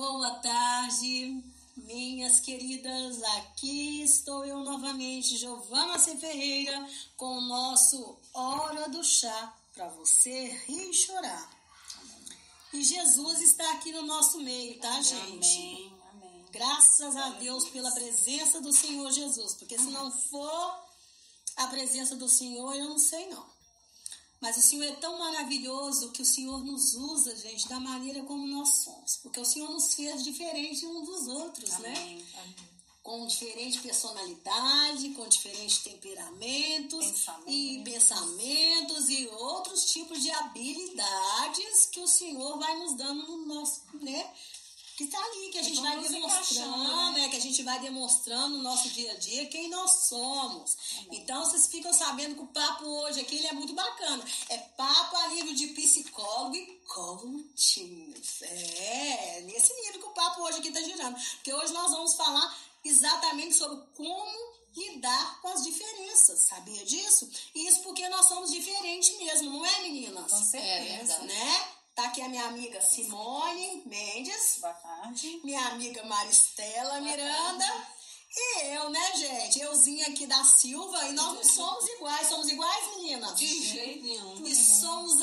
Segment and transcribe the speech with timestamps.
[0.00, 1.44] Boa tarde,
[1.76, 3.22] minhas queridas.
[3.22, 6.16] Aqui estou eu novamente, Giovana C.
[6.16, 6.88] Ferreira,
[7.18, 11.50] com o nosso Hora do Chá para você rir e chorar.
[12.72, 15.58] E Jesus está aqui no nosso meio, tá, gente?
[15.58, 15.92] Amém.
[16.14, 16.46] Amém.
[16.50, 20.82] Graças a Deus pela presença do Senhor Jesus, porque se não for
[21.56, 23.44] a presença do Senhor, eu não sei não.
[24.40, 28.46] Mas o Senhor é tão maravilhoso que o Senhor nos usa, gente, da maneira como
[28.46, 29.16] nós somos.
[29.18, 31.92] Porque o Senhor nos fez diferente uns dos outros, né?
[31.94, 32.24] Amém.
[32.38, 32.56] Amém.
[33.02, 37.54] Com diferente personalidade, com diferentes temperamentos Pensamentos.
[37.54, 43.82] e pensamentos e outros tipos de habilidades que o Senhor vai nos dando no nosso,
[43.94, 44.30] né?
[45.00, 47.28] Que tá ali, que a E gente vai demonstrando, encaixando, né?
[47.30, 50.76] Que a gente vai demonstrando no nosso dia a dia quem nós somos.
[51.10, 54.22] Então, vocês ficam sabendo que o papo hoje aqui ele é muito bacana.
[54.50, 58.14] É papo a nível de psicólogo e coaching.
[58.42, 61.18] É, nesse nível que o papo hoje aqui tá girando.
[61.36, 66.40] Porque hoje nós vamos falar exatamente sobre como lidar com as diferenças.
[66.40, 67.26] Sabia disso?
[67.54, 70.30] Isso porque nós somos diferentes mesmo, não é, meninas?
[70.30, 71.14] Com certeza.
[71.14, 71.26] verdade.
[71.26, 71.79] Né?
[72.00, 75.38] Tá aqui a minha amiga Simone Mendes, Boa tarde.
[75.44, 77.66] minha amiga Maristela Miranda
[78.34, 79.60] e eu, né, gente?
[79.60, 82.28] Euzinha aqui da Silva e nós não somos iguais.
[82.28, 83.34] Somos iguais, meninas?
[83.36, 84.46] De jeito nenhum.
[84.46, 85.20] E somos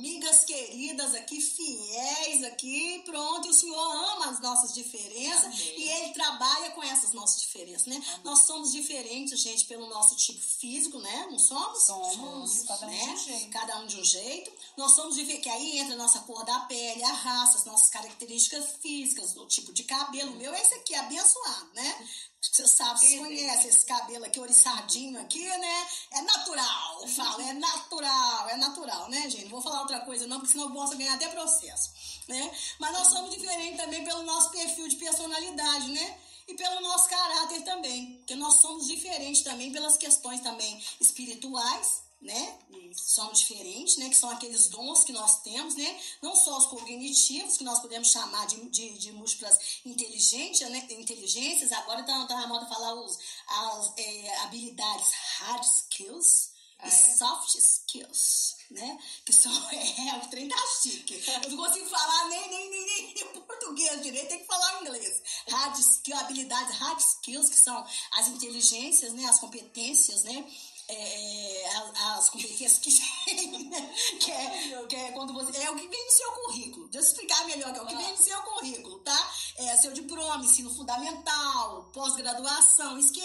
[0.00, 3.46] amigas queridas aqui, fiéis aqui, pronto.
[3.46, 5.74] E o Senhor ama as nossas diferenças Amém.
[5.78, 8.02] e Ele trabalha com essas nossas diferenças, né?
[8.24, 11.28] Nós somos diferentes, gente, pelo nosso tipo físico, né?
[11.30, 11.82] Não somos?
[11.84, 13.12] Somos, cada um de né?
[13.12, 13.50] um jeito.
[13.50, 14.52] Cada um de um jeito.
[14.76, 17.90] Nós somos diferentes, que aí entra a nossa cor da pele, a raça, as nossas
[17.90, 20.32] características físicas, o tipo de cabelo.
[20.32, 22.08] O meu é esse aqui, abençoado, né?
[22.40, 25.88] Você sabe, você conhece esse cabelo aqui, oriçadinho aqui, né?
[26.10, 29.44] É natural, eu falo, é natural, é natural, né, gente?
[29.44, 31.90] Não vou falar outra coisa não, porque senão eu posso ganhar até processo,
[32.28, 32.50] né?
[32.78, 36.18] Mas nós somos diferentes também pelo nosso perfil de personalidade, né?
[36.46, 42.58] E pelo nosso caráter também, porque nós somos diferentes também pelas questões também espirituais, né?
[42.92, 44.08] Somos diferentes, né?
[44.08, 46.00] Que são aqueles dons que nós temos, né?
[46.20, 50.86] Não só os cognitivos, que nós podemos chamar de, de, de múltiplas inteligências, né?
[50.90, 51.72] inteligências.
[51.72, 56.49] Agora tá, tá na moda falar os, as é, habilidades hard skills
[56.82, 57.16] Ah, e é?
[57.16, 58.98] soft skills, né?
[59.24, 61.22] Que são, é, o trem tá chique.
[61.44, 65.22] Eu não consigo falar nem, nem, nem, nem, nem português direito, tem que falar inglês.
[65.48, 69.26] Hard skill, habilidades hard skills, que são as inteligências, né?
[69.26, 70.44] As competências, né?
[70.92, 72.90] É, as, as competências que,
[73.64, 73.94] né?
[74.20, 75.56] que, é, que é quando você.
[75.58, 76.88] É o que vem no seu currículo.
[76.88, 79.32] Deixa eu explicar melhor, que é o que vem no seu currículo, tá?
[79.56, 83.22] É seu diploma, ensino fundamental, pós-graduação, isso que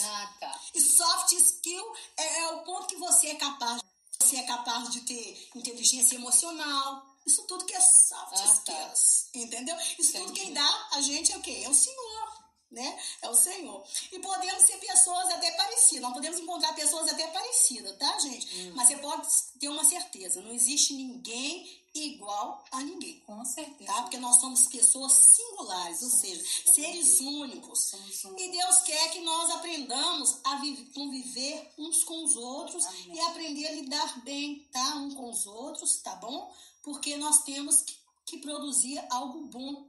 [0.00, 0.60] Ah, tá.
[0.74, 3.80] e soft skill é, é o ponto que você é capaz.
[4.22, 7.06] Você é capaz de ter inteligência emocional.
[7.26, 8.44] Isso tudo que é soft Ah, tá.
[8.46, 9.28] skills.
[9.34, 9.76] Entendeu?
[9.98, 10.40] Isso tudo Entendi.
[10.40, 11.62] quem dá a gente é o quê?
[11.64, 12.27] É o Senhor.
[12.70, 12.98] Né?
[13.22, 13.82] É o Senhor.
[14.12, 16.02] E podemos ser pessoas até parecidas.
[16.02, 18.72] Nós podemos encontrar pessoas até parecidas, tá, gente?
[18.74, 19.26] Mas você pode
[19.58, 23.90] ter uma certeza: não existe ninguém igual a ninguém Com certeza.
[23.90, 24.02] tá?
[24.02, 27.80] Porque nós somos pessoas singulares, ou seja, seres únicos.
[27.86, 32.84] Somos um- E Deus quer que nós aprendamos a vi- conviver uns com os outros
[32.84, 33.16] Amém.
[33.16, 34.94] e aprender a lidar bem, tá?
[34.96, 36.52] Um com os outros, tá bom?
[36.82, 37.96] Porque nós temos que,
[38.26, 39.87] que produzir algo bom,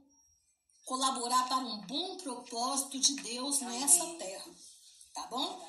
[0.90, 3.78] colaborar para um bom propósito de Deus Amém.
[3.78, 4.50] nessa terra,
[5.14, 5.64] tá bom?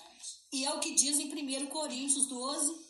[0.51, 2.85] E é o que diz em 1 Coríntios 12,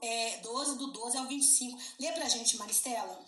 [0.00, 1.76] é, 12, do 12 ao 25.
[1.98, 3.26] Lê pra gente, Maristela.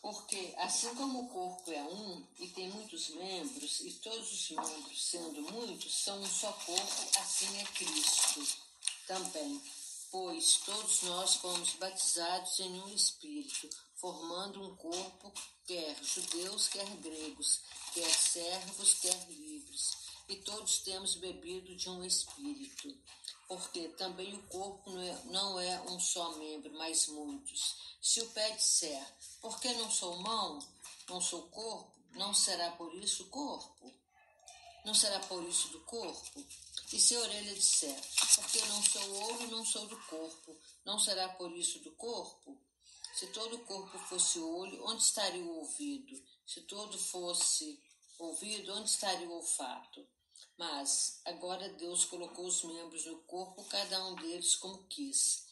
[0.00, 5.04] Porque assim como o corpo é um e tem muitos membros, e todos os membros,
[5.04, 8.46] sendo muitos, são um só corpo, assim é Cristo
[9.06, 9.60] também.
[10.10, 15.32] Pois todos nós fomos batizados em um espírito, formando um corpo,
[15.66, 17.60] quer judeus, quer gregos,
[17.92, 19.90] quer servos, quer livres.
[20.28, 22.96] E todos temos bebido de um espírito.
[23.48, 27.76] Porque também o corpo não é, não é um só membro, mas muitos.
[28.02, 29.06] Se o pé disser,
[29.40, 30.58] por que não sou mão,
[31.08, 33.92] não sou corpo, não será por isso corpo?
[34.84, 36.44] Não será por isso do corpo?
[36.92, 38.00] E se a orelha disser,
[38.36, 42.56] porque não sou olho, não sou do corpo, não será por isso do corpo?
[43.16, 46.22] Se todo o corpo fosse olho, onde estaria o ouvido?
[46.46, 47.82] Se todo fosse
[48.18, 50.06] ouvido, onde estaria o olfato?
[50.58, 55.46] Mas agora Deus colocou os membros no corpo, cada um deles como quis.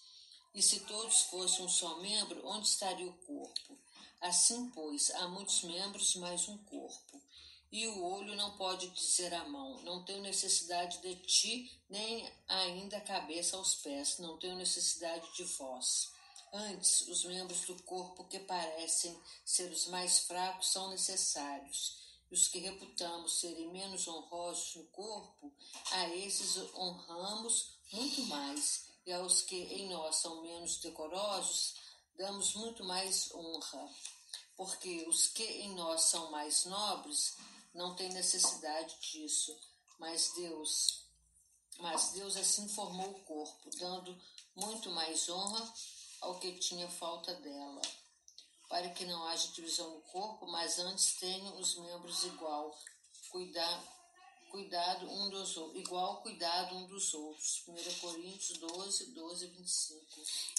[0.55, 3.78] E se todos fossem um só membro, onde estaria o corpo?
[4.20, 7.22] Assim, pois, há muitos membros, mas um corpo.
[7.72, 12.99] E o olho não pode dizer à mão: Não tenho necessidade de ti, nem ainda
[12.99, 16.12] a cabeça aos pés, não tenho necessidade de vós.
[16.56, 21.98] Antes, os membros do corpo que parecem ser os mais fracos são necessários,
[22.30, 25.52] e os que reputamos serem menos honrosos no corpo,
[25.90, 31.74] a esses honramos muito mais, e aos que em nós são menos decorosos,
[32.16, 33.90] damos muito mais honra,
[34.56, 37.36] porque os que em nós são mais nobres
[37.74, 39.58] não têm necessidade disso,
[39.98, 41.02] mas Deus,
[41.80, 44.16] mas Deus assim formou o corpo, dando
[44.54, 45.74] muito mais honra
[46.25, 47.82] ao que tinha falta dela,
[48.69, 52.76] para que não haja divisão no corpo, mas antes tenham os membros igual,
[53.31, 53.94] cuidar
[54.54, 57.64] cuidado um dos igual cuidado um dos outros.
[57.66, 60.04] 1 Coríntios 12, 12 25.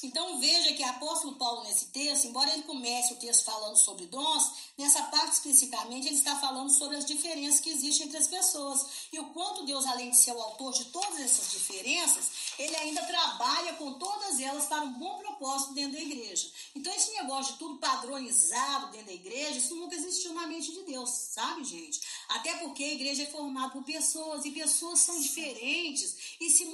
[0.04, 4.06] Então veja que o apóstolo Paulo nesse texto, embora ele comece o texto falando sobre
[4.08, 9.08] dons, nessa parte especificamente ele está falando sobre as diferenças que existem entre as pessoas.
[9.14, 13.02] E o quanto Deus, além de ser o autor de todas essas diferenças, ele ainda
[13.06, 16.52] trabalha com todas elas para um bom propósito dentro da igreja.
[16.76, 20.82] Então esse negócio de tudo padronizado dentro da igreja, isso nunca existiu na mente de
[20.84, 22.02] Deus, sabe, gente?
[22.28, 26.66] Até porque a igreja é formada por pessoas e pessoas são diferentes e se,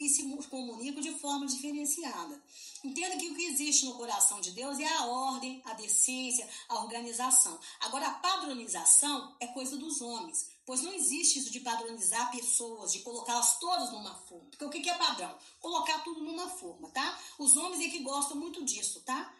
[0.00, 2.42] e se comunicam de forma diferenciada.
[2.84, 6.82] Entenda que o que existe no coração de Deus é a ordem, a decência, a
[6.82, 7.58] organização.
[7.80, 12.98] Agora, a padronização é coisa dos homens, pois não existe isso de padronizar pessoas, de
[12.98, 14.50] colocá-las todas numa forma.
[14.50, 15.34] Porque o que é padrão?
[15.60, 17.18] Colocar tudo numa forma, tá?
[17.38, 19.34] Os homens é que gostam muito disso, tá?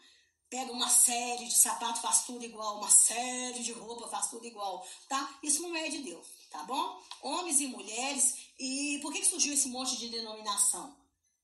[0.48, 4.86] Pega uma série de sapatos, faz tudo igual, uma série de roupa, faz tudo igual,
[5.06, 5.38] tá?
[5.42, 7.02] Isso não é de Deus, tá bom?
[7.20, 8.36] Homens e mulheres.
[8.58, 10.96] E por que surgiu esse monte de denominação?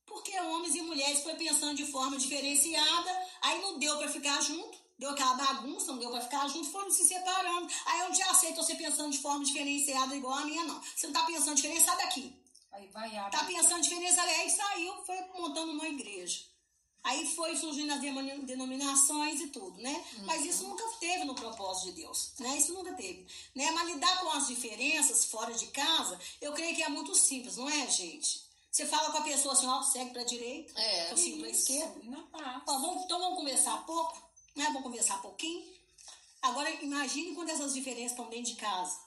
[0.07, 3.11] Porque homens e mulheres foi pensando de forma diferenciada,
[3.43, 6.91] aí não deu para ficar junto, deu aquela bagunça, não deu para ficar junto, foram
[6.91, 7.69] se separando.
[7.87, 10.81] Aí eu não te aceito você pensando de forma diferenciada igual a minha, não.
[10.81, 12.33] Você não tá pensando diferente, sai daqui.
[12.73, 13.37] Aí vai abre.
[13.37, 16.45] Tá pensando diferente, sai Aí saiu, foi montando uma igreja.
[17.03, 20.05] Aí foi surgindo as denominações e tudo, né?
[20.19, 20.27] Uhum.
[20.27, 22.59] Mas isso nunca teve no propósito de Deus, né?
[22.59, 23.71] Isso nunca teve, né?
[23.71, 27.69] Mas lidar com as diferenças fora de casa, eu creio que é muito simples, não
[27.69, 28.43] é, gente?
[28.71, 32.01] Você fala com a pessoa assim, ó, segue pra direita, é, eu sigo pra esquerda.
[32.05, 32.63] Na paz.
[32.69, 34.23] Ó, vamos, então vamos conversar pouco,
[34.55, 34.65] né?
[34.67, 35.81] Vamos conversar pouquinho.
[36.43, 38.99] Agora, imagine quando essas diferenças estão dentro de casa,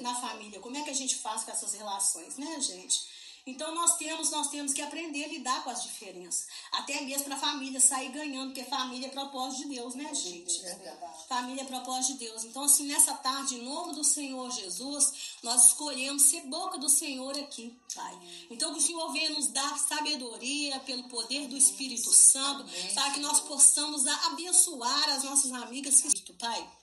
[0.00, 0.58] na família.
[0.60, 3.19] Como é que a gente faz com essas relações, né, gente?
[3.46, 6.46] Então nós temos, nós temos que aprender a lidar com as diferenças.
[6.72, 10.64] Até mesmo para a família sair ganhando, porque família é propósito de Deus, né, gente?
[10.64, 10.98] É
[11.28, 12.44] família é propósito de Deus.
[12.44, 17.36] Então, assim, nessa tarde, em nome do Senhor Jesus, nós escolhemos ser boca do Senhor
[17.38, 18.18] aqui, Pai.
[18.50, 22.64] Então, que o Senhor venha nos dar sabedoria pelo poder do Espírito Santo,
[22.94, 26.02] para que nós possamos abençoar as nossas amigas,
[26.38, 26.80] Pai.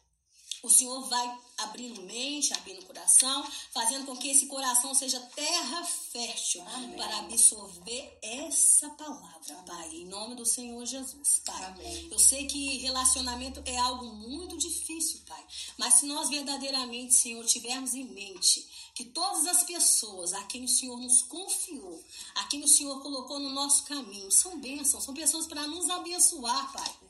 [0.63, 6.63] O Senhor vai abrindo mente, abrindo coração, fazendo com que esse coração seja terra fértil
[6.68, 6.95] Amém.
[6.95, 11.65] para absorver essa palavra, Pai, em nome do Senhor Jesus, Pai.
[11.65, 12.09] Amém.
[12.12, 15.44] Eu sei que relacionamento é algo muito difícil, Pai,
[15.77, 20.69] mas se nós verdadeiramente, Senhor, tivermos em mente que todas as pessoas a quem o
[20.69, 22.04] Senhor nos confiou,
[22.36, 26.71] a quem o Senhor colocou no nosso caminho, são bênçãos, são pessoas para nos abençoar,
[26.71, 27.06] Pai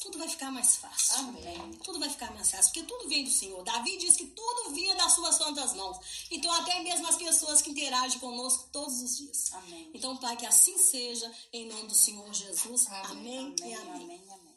[0.00, 1.14] tudo vai ficar mais fácil.
[1.16, 1.72] Amém.
[1.84, 3.62] Tudo vai ficar mais fácil, porque tudo vem do Senhor.
[3.62, 6.26] Davi diz que tudo vinha das suas santas mãos.
[6.30, 9.52] Então, até mesmo as pessoas que interagem conosco todos os dias.
[9.52, 9.90] Amém.
[9.94, 12.86] Então, Pai, que assim seja, em nome do Senhor Jesus.
[12.88, 14.02] Amém, amém e amém.
[14.02, 14.50] amém, amém.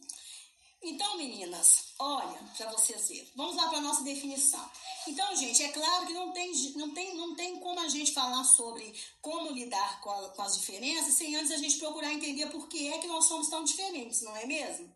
[0.85, 3.31] Então, meninas, olha, para vocês verem.
[3.35, 4.69] Vamos lá para a nossa definição.
[5.07, 8.43] Então, gente, é claro que não tem, não, tem, não tem como a gente falar
[8.43, 12.67] sobre como lidar com, a, com as diferenças sem antes a gente procurar entender por
[12.67, 14.92] que é que nós somos tão diferentes, não é mesmo?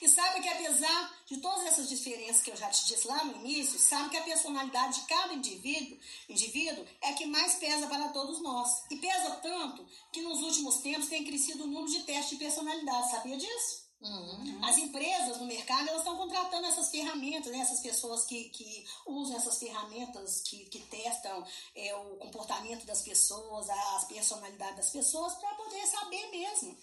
[0.00, 3.36] E sabe que apesar de todas essas diferenças que eu já te disse lá no
[3.44, 5.98] início, sabe que a personalidade de cada indivíduo,
[6.28, 8.84] indivíduo é que mais pesa para todos nós.
[8.90, 13.10] E pesa tanto que nos últimos tempos tem crescido o número de testes de personalidade.
[13.10, 13.90] Sabia disso?
[14.00, 14.64] Uhum.
[14.64, 17.58] As empresas no mercado elas estão contratando essas ferramentas, né?
[17.58, 23.68] essas pessoas que, que usam essas ferramentas que, que testam é, o comportamento das pessoas,
[23.68, 26.78] as personalidades das pessoas, para poder saber mesmo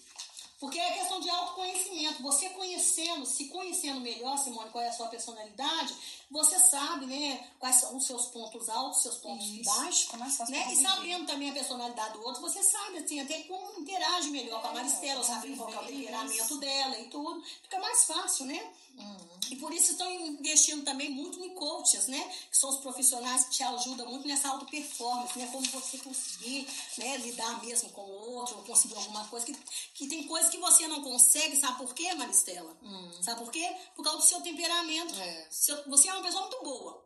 [0.58, 2.22] porque é questão de autoconhecimento.
[2.22, 5.94] Você conhecendo, se conhecendo melhor, Simone, qual é a sua personalidade,
[6.30, 9.64] você sabe, né, quais são os seus pontos altos, seus pontos Isso.
[9.64, 10.12] baixos.
[10.12, 10.72] É né?
[10.72, 14.68] E sabendo também a personalidade do outro, você sabe, assim, até como interage melhor com
[14.68, 17.42] a é, Maristela, sabendo qual é o temperamento dela e tudo.
[17.62, 18.70] Fica mais fácil, né?
[18.98, 19.28] Uhum.
[19.50, 22.20] E por isso estão investindo também muito em coaches, né?
[22.50, 25.48] Que são os profissionais que te ajudam muito nessa auto performance, né?
[25.50, 26.66] Como você conseguir
[26.98, 29.46] né, lidar mesmo com o outro, ou conseguir alguma coisa.
[29.46, 29.56] Que,
[29.94, 32.76] que tem coisas que você não consegue, sabe por quê, Maristela?
[32.82, 33.22] Uhum.
[33.22, 33.76] Sabe por quê?
[33.94, 35.14] Por causa do seu temperamento.
[35.14, 35.48] É.
[35.50, 37.04] Seu, você é uma pessoa muito boa,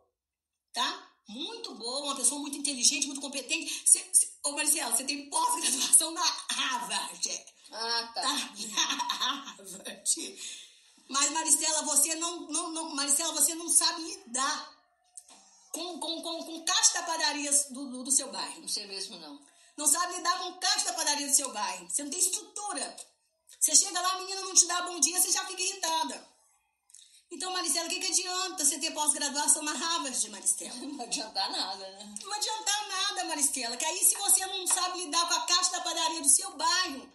[0.73, 1.09] tá?
[1.27, 3.83] Muito boa, uma pessoa muito inteligente, muito competente.
[3.85, 7.45] Cê, cê, ô, Marcela, você tem pós-graduação na Harvard.
[7.71, 8.21] Ah, tá.
[8.21, 8.33] Tá?
[8.33, 10.39] Harvard.
[11.09, 14.73] Mas, Maristela, você não, não, não, Maristela, você não sabe lidar
[15.71, 18.61] com, com, com, com caixa da padaria do, do, do seu bairro.
[18.61, 19.39] Não sei mesmo, não.
[19.75, 21.89] Não sabe lidar com caixa da padaria do seu bairro.
[21.89, 22.95] Você não tem estrutura.
[23.63, 26.27] Você chega lá, a menina não te dá bom dia, você já fica irritada.
[27.31, 30.75] Então, Maristela, o que, que adianta você ter pós-graduação na Harvard, Maristela?
[30.75, 32.13] Não adianta nada, né?
[32.21, 35.79] Não adianta nada, Maristela, que aí se você não sabe lidar com a caixa da
[35.79, 37.09] padaria do seu bairro,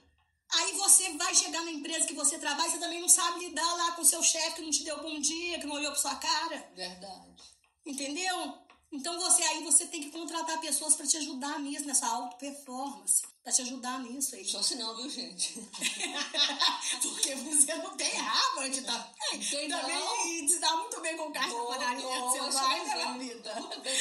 [0.54, 3.92] aí você vai chegar na empresa que você trabalha, você também não sabe lidar lá
[3.92, 6.14] com o seu chefe que não te deu bom dia, que não olhou pra sua
[6.14, 6.72] cara.
[6.74, 7.36] Verdade.
[7.84, 8.58] Entendeu?
[8.90, 13.22] Então você aí você tem que contratar pessoas para te ajudar nisso, nessa auto performance,
[13.44, 14.44] para te ajudar nisso aí.
[14.46, 15.60] Só se não, viu, gente?
[17.02, 19.12] Porque você não tem Harvard, tá?
[19.50, 19.68] Tem.
[19.68, 23.60] Também se dá muito bem com da padaria seu bairro, né, Lamita?
[23.60, 23.94] Muito bem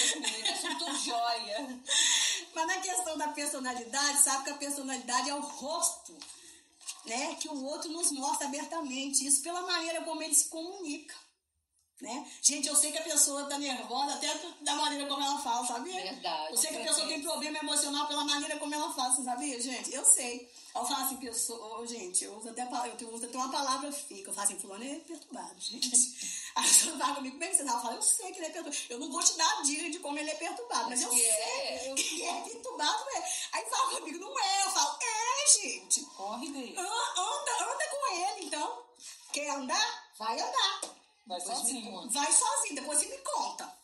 [0.79, 1.81] com joia.
[2.55, 6.17] Mas na questão da personalidade, sabe que a personalidade é o rosto,
[7.05, 7.35] né?
[7.35, 9.27] Que o outro nos mostra abertamente.
[9.27, 11.26] Isso pela maneira como ele se comunica.
[11.99, 12.31] Né?
[12.43, 15.99] Gente, eu sei que a pessoa tá nervosa até da maneira como ela fala, sabia?
[15.99, 16.51] Verdade.
[16.51, 19.91] Eu sei que a pessoa tem problema emocional pela maneira como ela fala, sabia, gente?
[19.91, 20.47] Eu sei.
[20.75, 22.69] Eu falo assim, pessoa, oh, gente, eu uso até,
[23.01, 24.29] eu uso até uma palavra fica.
[24.29, 25.89] Eu falo assim, fulano é perturbado, gente.
[26.53, 27.71] Aí a pessoa fala comigo, como é que você tá?
[27.71, 28.85] Eu falo, eu sei que ele é perturbado.
[28.91, 31.15] Eu não vou te dar a dica de como ele é perturbado, mas eu Que
[31.15, 31.93] sei é.
[31.95, 33.23] que é perturbado, é.
[33.53, 34.65] Aí fala comigo, não é.
[34.65, 36.01] Eu falo, é, gente.
[36.15, 36.75] Corre dele.
[36.77, 38.83] Anda, anda com ele, então.
[39.33, 40.11] Quer andar?
[40.19, 40.96] Vai andar.
[41.27, 42.09] Vai sozinho.
[42.09, 43.77] Vai sozinho, depois você me conta.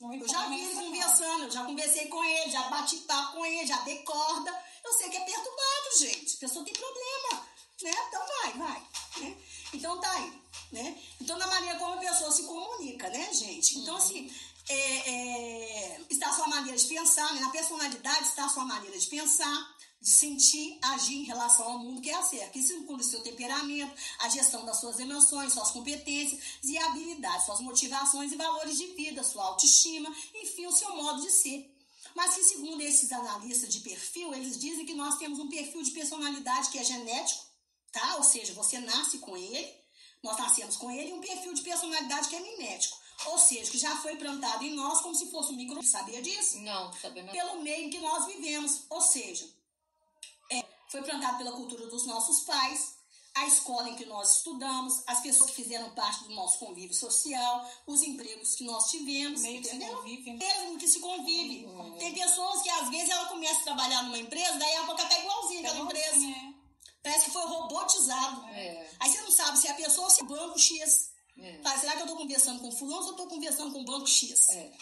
[0.00, 3.66] Eu já vi ele conversando, eu já conversei com ele, já bati papo com ele,
[3.66, 4.64] já dei corda.
[4.84, 6.36] Eu sei que é perturbado, gente.
[6.36, 7.46] A pessoa tem problema,
[7.82, 7.92] né?
[8.08, 8.86] Então vai, vai.
[9.20, 9.36] Né?
[9.74, 11.02] Então tá aí, né?
[11.20, 13.78] Então na maneira como a pessoa se comunica, né, gente?
[13.78, 14.32] Então assim,
[14.68, 17.40] é, é, está a sua maneira de pensar, né?
[17.40, 22.00] na personalidade está a sua maneira de pensar, de sentir, agir em relação ao mundo
[22.00, 22.58] que é a cerca.
[22.58, 27.60] Isso inclui o seu temperamento, a gestão das suas emoções, suas competências e habilidades, suas
[27.60, 31.74] motivações e valores de vida, sua autoestima, enfim, o seu modo de ser.
[32.14, 35.90] Mas que, segundo esses analistas de perfil, eles dizem que nós temos um perfil de
[35.90, 37.44] personalidade que é genético,
[37.92, 38.16] tá?
[38.16, 39.74] Ou seja, você nasce com ele,
[40.22, 42.96] nós nascemos com ele, e um perfil de personalidade que é mimético.
[43.26, 45.82] Ou seja, que já foi plantado em nós como se fosse um micro.
[45.82, 46.58] Sabia disso?
[46.60, 47.32] Não, sabendo.
[47.32, 48.82] Pelo meio em que nós vivemos.
[48.88, 49.48] Ou seja,
[50.88, 52.96] foi plantado pela cultura dos nossos pais,
[53.34, 57.70] a escola em que nós estudamos, as pessoas que fizeram parte do nosso convívio social,
[57.86, 59.96] os empregos que nós tivemos, Meio que entendeu?
[59.96, 60.38] convive, né?
[60.38, 61.68] Mesmo que se convive.
[61.98, 65.08] Tem pessoas que às vezes ela começa a trabalhar numa empresa, daí a pouco ela
[65.08, 66.16] tá igualzinha aquela empresa.
[66.16, 66.54] Assim, é.
[67.02, 68.44] Parece que foi robotizado.
[68.48, 68.90] É.
[68.98, 71.10] Aí você não sabe se é a pessoa ou se é o banco X.
[71.38, 71.60] É.
[71.62, 74.48] Fala, será que eu tô conversando com fulano ou tô conversando com o banco X?
[74.50, 74.72] É.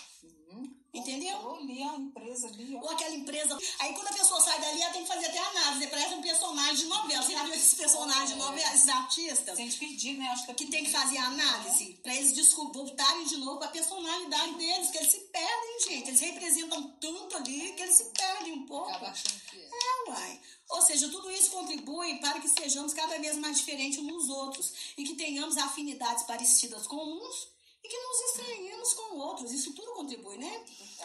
[1.29, 1.49] Entendeu?
[1.49, 2.81] Ou ali a empresa ali, ó.
[2.81, 3.59] Ou aquela empresa.
[3.81, 5.81] Aí quando a pessoa sai dali, ela tem que fazer até análise.
[5.81, 5.87] né?
[5.89, 7.23] Parece um personagem de novela.
[7.23, 9.57] Você já viu esses personagens de novela, esses artistas?
[9.57, 10.29] Sente perdido, né?
[10.29, 14.55] Acho que, Que tem que fazer análise pra eles desco- voltarem de novo pra personalidade
[14.55, 16.09] deles, que eles se perdem, gente.
[16.09, 18.91] Eles representam tanto ali que eles se perdem um pouco.
[18.91, 19.67] Acaba achando que é.
[19.67, 20.41] É, uai.
[20.69, 24.73] Ou seja, tudo isso contribui para que sejamos cada vez mais diferentes uns dos outros
[24.97, 27.49] e que tenhamos afinidades parecidas com uns
[27.87, 29.53] e que nos estranhemos com outros.
[29.53, 30.65] Isso tudo contribui, né?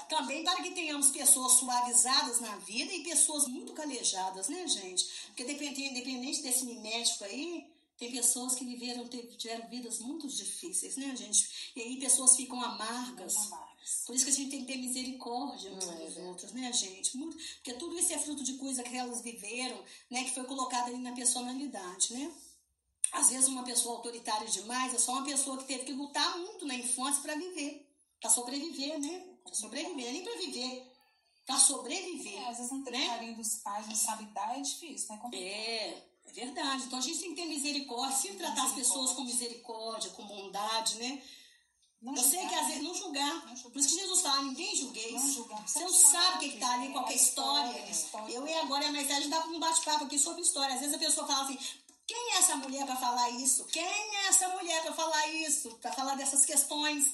[0.09, 5.05] Também para que tenhamos pessoas suavizadas na vida e pessoas muito calejadas, né, gente?
[5.27, 11.15] Porque dependente, independente desse mimético aí, tem pessoas que viveram, tiveram vidas muito difíceis, né,
[11.15, 11.71] gente?
[11.75, 13.38] E aí pessoas ficam amargas.
[13.38, 14.03] Amargas.
[14.05, 16.27] Por isso que a gente tem que ter misericórdia uns é dos verdade.
[16.27, 17.15] outros, né, gente?
[17.15, 20.88] Muito, porque tudo isso é fruto de coisa que elas viveram, né, que foi colocada
[20.88, 22.31] ali na personalidade, né?
[23.12, 26.65] Às vezes uma pessoa autoritária demais é só uma pessoa que teve que lutar muito
[26.65, 27.88] na infância para viver,
[28.20, 29.25] para sobreviver, né?
[29.44, 30.91] Pra sobreviver, nem para viver,
[31.46, 32.41] para sobreviver.
[32.41, 33.08] É, às vezes não tem né?
[33.08, 35.18] carinho dos pais, não sabe dar, é difícil, né?
[35.22, 35.50] Complicado.
[35.50, 36.84] É, é verdade.
[36.84, 40.96] Então a gente tem que ter misericórdia, sempre tratar as pessoas com misericórdia, com bondade,
[40.98, 41.22] né?
[42.01, 42.50] Não Eu sei julgar.
[42.50, 43.46] que às vezes não julgar.
[43.46, 43.72] Não julgar.
[43.74, 45.12] Por isso que Jesus fala, ninguém julgueis.
[45.22, 45.68] Não julgar.
[45.68, 48.34] Você não sabe o que está ali, É, qual que é história, história.
[48.34, 50.74] Eu e agora a mensagem dá um bate-papo aqui sobre história.
[50.74, 51.60] Às vezes a pessoa fala assim,
[52.12, 53.63] quem é essa mulher para falar isso?
[53.68, 55.72] Quem é essa mulher para falar isso?
[55.77, 57.08] Para falar dessas questões?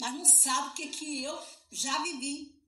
[0.00, 1.38] Mas não sabe o que, que eu
[1.70, 2.60] já vivi.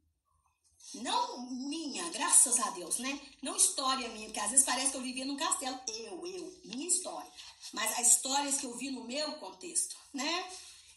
[0.94, 3.20] Não minha, graças a Deus, né?
[3.42, 5.80] Não história minha, porque às vezes parece que eu vivia num castelo.
[5.88, 7.28] Eu, eu, minha história.
[7.72, 10.48] Mas as histórias que eu vi no meu contexto, né?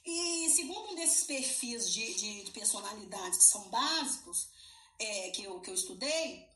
[0.06, 4.48] E segundo um desses perfis de, de, de personalidades que são básicos,
[5.00, 6.47] é, que, eu, que eu estudei,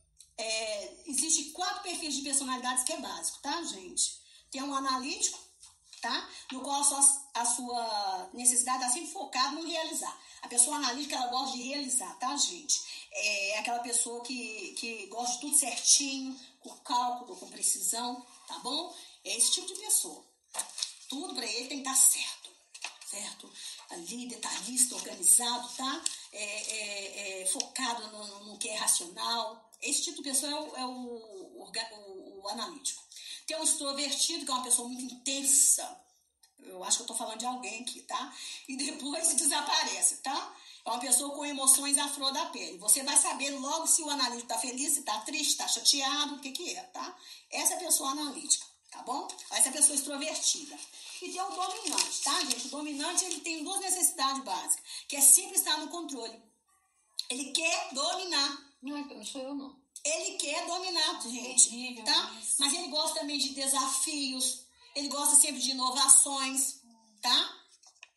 [0.42, 4.20] é, existe quatro perfis de personalidades que é básico, tá, gente?
[4.50, 5.40] Tem um analítico,
[6.02, 6.30] tá?
[6.52, 10.20] No qual a sua, a sua necessidade está sempre focada no realizar.
[10.42, 12.82] A pessoa analítica, ela gosta de realizar, tá, gente?
[13.14, 18.96] É aquela pessoa que, que gosta de tudo certinho, com cálculo, com precisão, tá bom?
[19.24, 20.26] É esse tipo de pessoa.
[21.08, 22.50] Tudo para ele tem que estar certo,
[23.06, 23.52] certo?
[23.90, 26.04] Ali, detalhista, organizado, tá?
[26.32, 29.71] É, é, é, focado no, no, que é racional.
[29.82, 33.04] Esse tipo de pessoa é o, é o, o, o analítico.
[33.46, 36.00] Tem um extrovertido, que é uma pessoa muito intensa.
[36.60, 38.34] Eu acho que eu tô falando de alguém aqui, tá?
[38.68, 40.56] E depois desaparece, tá?
[40.86, 42.78] É uma pessoa com emoções à flor da pele.
[42.80, 46.40] Você vai saber logo se o analítico tá feliz, se tá triste, tá chateado, o
[46.40, 47.16] que que é, tá?
[47.52, 49.28] Essa é a pessoa analítica, tá bom?
[49.52, 50.78] Essa é a pessoa extrovertida.
[51.22, 52.68] E tem o dominante, tá, gente?
[52.68, 56.42] O dominante, ele tem duas necessidades básicas, que é sempre estar no controle.
[57.30, 58.71] Ele quer dominar.
[58.82, 59.76] Não, é não sou eu, não.
[60.04, 62.36] Ele quer dominar, gente, Terrível tá?
[62.42, 62.56] isso.
[62.60, 64.62] Mas ele gosta também de desafios,
[64.96, 66.82] ele gosta sempre de inovações,
[67.22, 67.58] tá?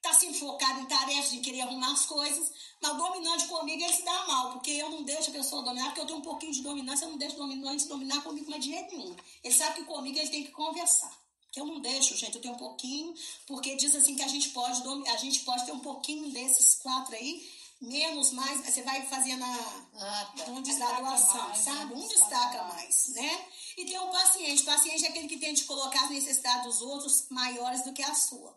[0.00, 2.52] Tá sempre focado em tarefas, de querer arrumar as coisas.
[2.80, 5.86] Mas o dominante comigo, ele se dá mal, porque eu não deixo a pessoa dominar,
[5.86, 8.64] porque eu tenho um pouquinho de dominância, eu não deixo o dominante dominar comigo mas
[8.64, 9.16] de jeito nenhum.
[9.42, 11.12] Ele sabe que comigo ele tem que conversar.
[11.50, 13.14] Que eu não deixo, gente, eu tenho um pouquinho,
[13.46, 17.14] porque diz assim que a gente pode, a gente pode ter um pouquinho desses quatro
[17.14, 17.48] aí,
[17.84, 19.58] menos, mais, você vai fazer na,
[19.94, 20.44] Ah, tá.
[20.50, 21.94] Um destaca mais, sabe?
[21.94, 23.08] um destaca mais.
[23.08, 23.44] né?
[23.76, 24.62] E tem o paciente.
[24.62, 28.14] O paciente é aquele que tenta colocar as necessidades dos outros maiores do que a
[28.14, 28.56] sua.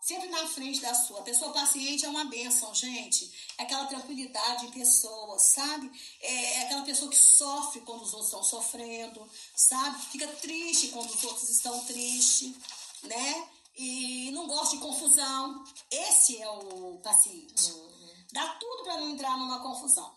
[0.00, 1.20] Sempre na frente da sua.
[1.20, 3.32] A pessoa paciente é uma bênção, gente.
[3.56, 5.90] É aquela tranquilidade em pessoas, sabe?
[6.20, 10.04] É é aquela pessoa que sofre quando os outros estão sofrendo, sabe?
[10.06, 12.52] Fica triste quando os outros estão tristes,
[13.04, 13.48] né?
[13.76, 15.64] E não gosta de confusão.
[15.90, 17.72] Esse é o paciente.
[18.32, 20.10] Dá tudo para não entrar numa confusão,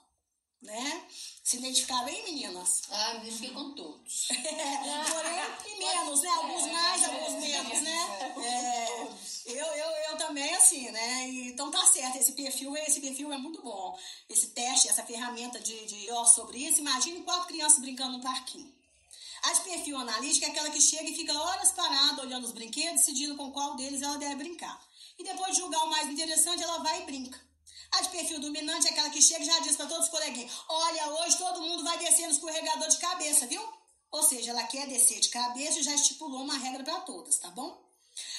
[0.62, 1.06] né?
[1.44, 2.84] Se identificaram aí, meninas?
[2.90, 4.30] Ah, me identifiquei com todos.
[4.32, 6.30] É, porém, e menos, né?
[6.30, 8.34] Alguns mais, alguns menos, né?
[8.38, 9.08] É,
[9.48, 11.28] eu, eu, eu também, assim, né?
[11.28, 14.00] Então tá certo, esse perfil, esse perfil é muito bom.
[14.30, 18.74] Esse teste, essa ferramenta de, de ó, sobre isso, imagine quatro crianças brincando no parquinho.
[19.44, 23.02] A de perfil analítico é aquela que chega e fica horas parada olhando os brinquedos,
[23.02, 24.82] decidindo com qual deles ela deve brincar.
[25.20, 27.40] E depois de julgar o mais interessante, ela vai e brinca.
[27.96, 30.52] A de perfil dominante é aquela que chega e já diz para todos os coleguinhas:
[30.68, 33.62] Olha, hoje todo mundo vai descer no escorregador de cabeça, viu?
[34.12, 37.50] Ou seja, ela quer descer de cabeça e já estipulou uma regra para todas, tá
[37.51, 37.86] bom?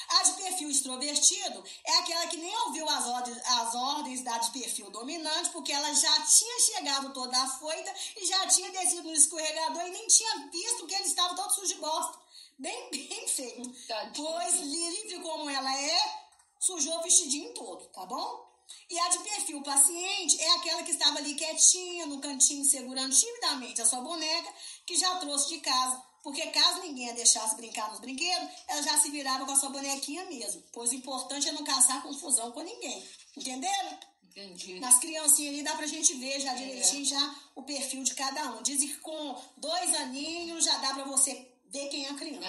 [0.09, 4.51] A de perfil extrovertido é aquela que nem ouviu as ordens, as ordens da de
[4.51, 9.87] perfil dominante, porque ela já tinha chegado toda afoita e já tinha descido no escorregador
[9.87, 12.19] e nem tinha visto que ele estava todo sujo de bosta.
[12.59, 13.87] Bem, bem feito.
[13.87, 14.27] Tadinho.
[14.27, 16.29] Pois, livre como ela é,
[16.61, 18.47] sujou o vestidinho todo, tá bom?
[18.88, 23.81] E a de perfil paciente é aquela que estava ali quietinha, no cantinho, segurando timidamente
[23.81, 24.52] a sua boneca,
[24.87, 26.02] que já trouxe de casa.
[26.22, 29.70] Porque caso ninguém a deixasse brincar nos brinquedos, ela já se virava com a sua
[29.70, 30.62] bonequinha mesmo.
[30.72, 33.05] Pois o importante é não caçar confusão com ninguém.
[33.37, 33.98] Entenderam?
[34.37, 34.79] Entendi.
[34.81, 38.62] Nas criancinhas ali dá pra gente ver já direitinho já o perfil de cada um.
[38.62, 41.33] Dizem que com dois aninhos já dá pra você
[41.66, 42.46] ver quem é a criança.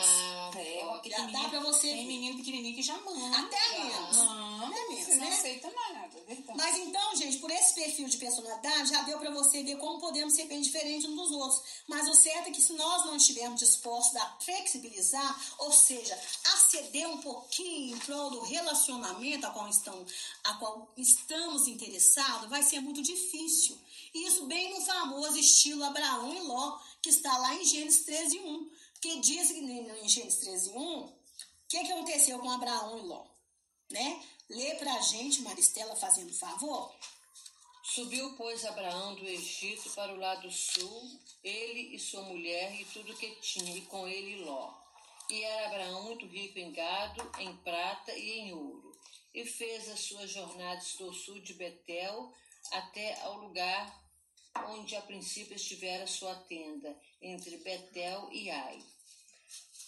[1.18, 3.38] Dá menino- pra você Tem menino pequenininho que já manda.
[3.40, 4.18] Até menos.
[4.18, 5.36] Manda, menos, você não né?
[5.36, 6.58] aceita nada, verdade.
[6.58, 10.34] Mas então, gente, por esse perfil de personalidade, já deu pra você ver como podemos
[10.34, 11.62] ser bem diferentes uns dos outros.
[11.88, 16.18] Mas o certo é que se nós não estivermos dispostos a flexibilizar, ou seja,
[16.54, 20.06] a ceder um pouquinho em prol do relacionamento a qual, estão,
[20.44, 23.78] a qual estamos interessados, vai ser muito difícil.
[24.14, 28.40] E isso bem no famoso estilo Abraão e Ló, que está lá em Gênesis 13,
[28.40, 28.70] 1.
[29.02, 31.14] Que diz em Gênesis 13, 1, o
[31.70, 33.28] que, que aconteceu com Abraão e Ló?
[33.92, 34.24] Né?
[34.50, 36.94] Lê pra gente, Maristela, fazendo favor.
[37.84, 43.16] Subiu, pois, Abraão do Egito para o lado sul, ele e sua mulher e tudo
[43.16, 44.74] que tinha, e com ele Ló.
[45.30, 48.98] E era Abraão muito rico em gado, em prata e em ouro.
[49.34, 52.34] E fez as suas jornadas do sul de Betel
[52.72, 54.07] até ao lugar
[54.66, 58.82] onde a princípio estivera sua tenda, entre Betel e Ai.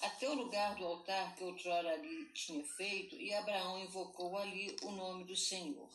[0.01, 4.91] Até o lugar do altar que outrora ali tinha feito, e Abraão invocou ali o
[4.91, 5.89] nome do Senhor.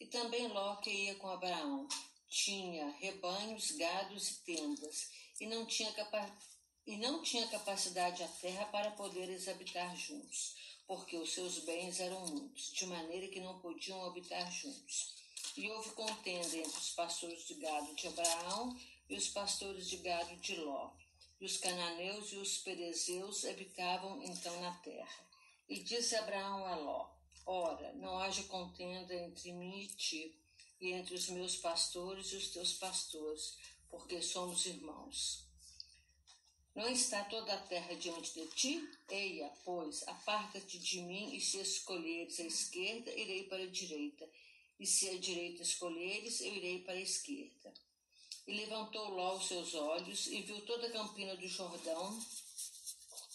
[0.00, 1.86] E também Ló, que ia com Abraão,
[2.28, 5.08] tinha rebanhos, gados e tendas,
[5.40, 6.36] e não tinha, capa
[6.86, 10.54] e não tinha capacidade a terra para poderes habitar juntos,
[10.86, 15.23] porque os seus bens eram muitos, de maneira que não podiam habitar juntos.
[15.56, 18.76] E houve contenda entre os pastores de gado de Abraão
[19.08, 20.90] e os pastores de gado de Ló.
[21.40, 25.24] E os cananeus e os perezeus habitavam então na terra.
[25.68, 27.08] E disse Abraão a Ló:
[27.46, 30.34] Ora, não haja contenda entre mim e ti,
[30.80, 33.56] e entre os meus pastores e os teus pastores,
[33.88, 35.44] porque somos irmãos.
[36.74, 38.88] Não está toda a terra diante de ti?
[39.08, 44.28] Eia, pois, aparta-te de mim, e se escolheres a esquerda, irei para a direita,
[44.78, 47.72] e se a direita escolheres, eu irei para a esquerda.
[48.46, 52.18] E levantou Ló os seus olhos e viu toda a campina do Jordão,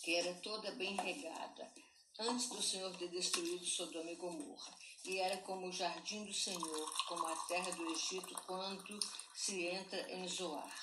[0.04, 1.74] que era toda bem regada,
[2.20, 4.78] antes do Senhor ter destruído Sodoma e Gomorra.
[5.06, 9.00] E era como o jardim do Senhor, como a terra do Egito, quando
[9.34, 10.76] se entra em Zoar.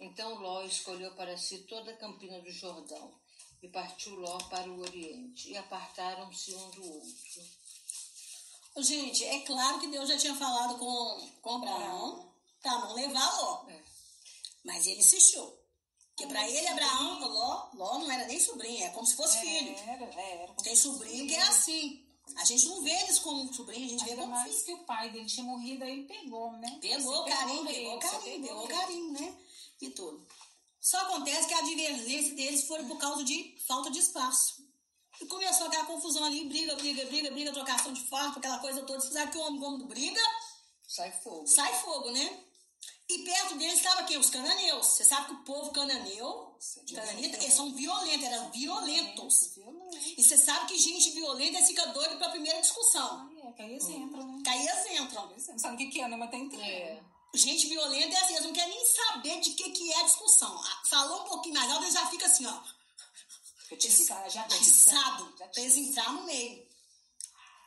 [0.00, 3.18] Então Ló escolheu para si toda a campina do Jordão,
[3.62, 7.42] e partiu Ló para o oriente, e apartaram-se um do outro.
[8.78, 12.30] Gente, é claro que Deus já tinha falado com, com Abraão
[12.62, 13.64] para não levar Ló.
[13.68, 13.82] É.
[14.64, 15.56] Mas ele insistiu.
[16.14, 19.74] Porque para ele, Abraão, Ló, Ló não era nem sobrinho, é como se fosse filho.
[19.78, 20.46] Era, é, era.
[20.48, 22.02] como Tem sobrinho que é assim.
[22.36, 24.64] A gente não vê eles como sobrinho, a gente vê Ainda como mais filho.
[24.64, 26.78] que o pai dele tinha morrido, aí pegou, né?
[26.80, 28.74] Pegou Você carinho, pegou você carinho, pegou ele.
[28.74, 29.36] carinho, né?
[29.80, 30.26] E tudo.
[30.80, 34.65] Só acontece que a divergência deles foi por causa de falta de espaço.
[35.20, 39.00] E começou aquela confusão ali, briga, briga, briga, briga, trocação de farpa, aquela coisa toda.
[39.00, 40.20] Você sabe que o homem, quando briga,
[40.86, 41.46] Sai fogo.
[41.46, 42.42] sai fogo, né?
[43.08, 44.18] E perto deles estava quem?
[44.18, 44.86] Os cananeus.
[44.86, 46.56] Você sabe que o povo cananeu,
[46.92, 49.54] cananita, eles são violentos, eram violentos.
[49.54, 49.96] Violento.
[50.18, 53.06] E você sabe que gente violenta fica doido pra primeira discussão.
[53.06, 54.42] Ah, é, que aí eles entram, né?
[54.42, 55.28] Que aí eles entram.
[55.48, 56.16] Não sabe o que, que é, né?
[56.16, 56.64] Mas tem intriga.
[56.64, 57.00] É.
[57.34, 60.58] Gente violenta é assim, eles não querem nem saber de que, que é a discussão.
[60.58, 62.60] Ah, Falou um pouquinho mais alto, eles já ficam assim, ó,
[63.72, 66.66] Atiçado, já atiçado, Já eles entrar no meio.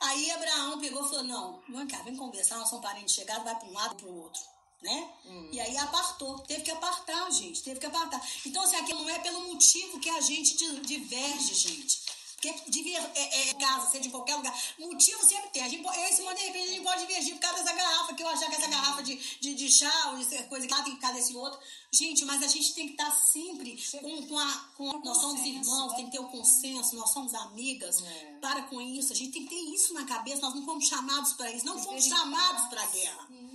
[0.01, 3.55] Aí Abraão pegou e falou, não, vem cá, vem conversar, nós somos parentes chegados, vai
[3.59, 4.41] para um lado e para o outro.
[4.81, 5.13] Né?
[5.51, 8.25] E aí apartou, teve que apartar, gente, teve que apartar.
[8.45, 11.98] Então, assim, aquilo não é pelo motivo que a gente di- diverge, gente.
[12.39, 14.58] Porque diver, é, é casa, seja em qualquer lugar.
[14.80, 15.62] Motivo sempre tem.
[15.62, 18.13] A gente, eu e Simone, de repente, a gente pode divergir por causa dessa garrafa,
[18.13, 20.82] que eu achar que essa garrafa de, de, de chá ou de coisa que lá
[20.82, 21.60] tem que ficar desse outro.
[21.91, 24.54] Gente, mas a gente tem que estar sempre com, com a.
[24.78, 25.95] Com, nós somos irmãos, né?
[25.97, 28.02] tem que ter o consenso, nós somos amigas.
[28.02, 28.38] É.
[28.39, 30.41] Para com isso, a gente tem que ter isso na cabeça.
[30.41, 33.28] Nós não fomos chamados para isso, não fomos chamados para a guerra.
[33.32, 33.48] Isso.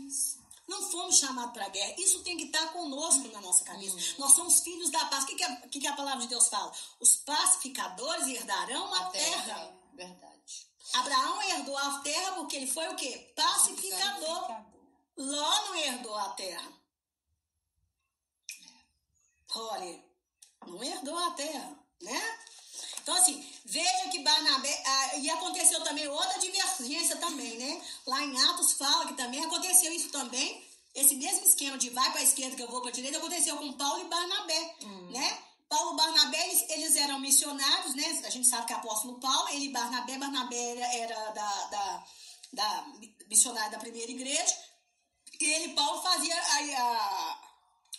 [0.67, 1.95] Não fomos chamados para a guerra.
[1.99, 3.97] Isso tem que estar conosco na nossa cabeça.
[3.97, 4.15] Hum.
[4.19, 5.25] Nós somos filhos da paz.
[5.25, 6.73] O que, que, a, que que a palavra de Deus fala?
[7.01, 9.77] Os pacificadores herdarão a terra.
[9.93, 10.35] É, verdade.
[10.95, 13.33] Abraão herdou a terra porque ele foi o quê?
[13.37, 14.43] Pacificador.
[14.43, 14.65] Ficador.
[15.17, 16.73] Ló não herdou a terra.
[19.57, 20.05] Ore,
[20.67, 22.39] não herdou a terra, né?
[23.05, 24.83] Então, assim, veja que Barnabé.
[24.87, 27.83] ah, e aconteceu também outra divergência também, né?
[28.07, 30.65] Lá em Atos fala que também aconteceu isso também.
[30.95, 33.59] Esse mesmo esquema de vai para a esquerda que eu vou para a direita aconteceu
[33.59, 34.77] com Paulo e Barnabé,
[35.11, 35.39] né?
[35.69, 38.23] Paulo e Barnabé, eles, eles eram missionários, né?
[38.25, 42.07] A gente sabe que é apóstolo Paulo, ele e Barnabé, Barnabé era, era da, da,
[42.55, 42.87] da
[43.29, 44.57] missionária da primeira igreja,
[45.41, 47.39] e ele, Paulo, fazia a, a,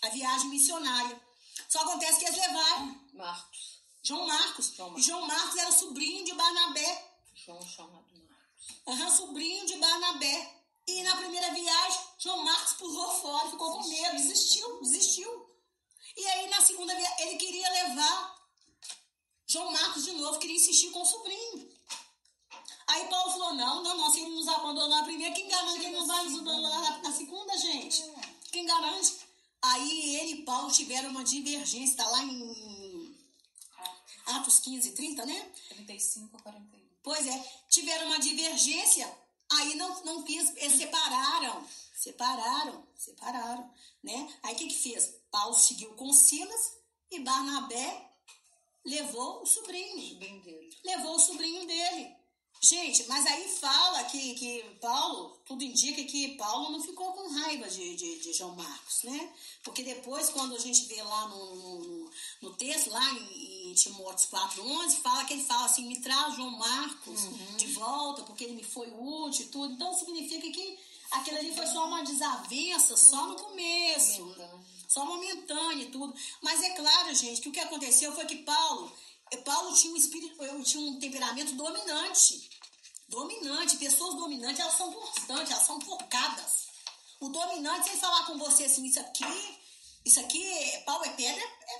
[0.03, 1.21] a viagem missionária.
[1.69, 3.74] Só acontece que eles levaram Marcos.
[4.05, 4.71] João Marcos.
[4.75, 5.05] João E Marcos.
[5.05, 7.11] João Marcos era sobrinho de Barnabé.
[7.33, 8.77] João chamado Marcos.
[8.87, 10.61] Aham, sobrinho de Barnabé.
[10.87, 15.49] E na primeira viagem, João Marcos pulou fora, ficou com medo, desistiu, desistiu.
[16.15, 18.35] E aí na segunda viagem, ele queria levar
[19.47, 21.67] João Marcos de novo, queria insistir com o sobrinho.
[22.85, 25.85] Aí Paulo falou: não, não, não, se ele nos abandonou na primeira, quem garante que
[25.87, 28.03] ele não vai nos abandonar na, na segunda, gente?
[28.51, 29.17] Quem garante?
[29.63, 32.94] Aí ele e Paulo tiveram uma divergência, tá lá em
[34.37, 35.51] Atos 15, 30, né?
[35.69, 36.85] 35 a 41.
[37.03, 39.07] Pois é, tiveram uma divergência,
[39.51, 43.71] aí não, não quis, eles separaram, separaram, separaram,
[44.03, 44.39] né?
[44.43, 45.15] Aí o que que fez?
[45.29, 46.77] Paulo seguiu com Silas
[47.11, 48.11] e Barnabé
[48.83, 50.77] levou o sobrinho, Sobrinho dele.
[50.83, 52.14] levou o sobrinho dele.
[52.67, 57.69] Gente, mas aí fala que, que Paulo, tudo indica que Paulo não ficou com raiva
[57.69, 59.31] de, de, de João Marcos, né?
[59.63, 64.27] Porque depois, quando a gente vê lá no, no, no texto, lá em, em Timóteo
[64.29, 67.21] 4,11, fala que ele fala assim, me traz João Marcos
[67.55, 69.73] de volta, porque ele me foi útil e tudo.
[69.75, 70.79] Então, significa que
[71.11, 74.35] aquilo ali foi só uma desavença, só no começo
[74.87, 76.15] só momentâneo e tudo.
[76.41, 78.91] Mas é claro, gente, que o que aconteceu foi que Paulo,
[79.43, 82.54] Paulo tinha um espírito, tinha um temperamento dominante.
[83.07, 86.65] Dominante, pessoas dominantes, elas são constantes, elas são focadas.
[87.19, 89.59] O dominante, se ele falar com você assim, isso aqui,
[90.03, 91.75] isso aqui, é- pau é pedra, é,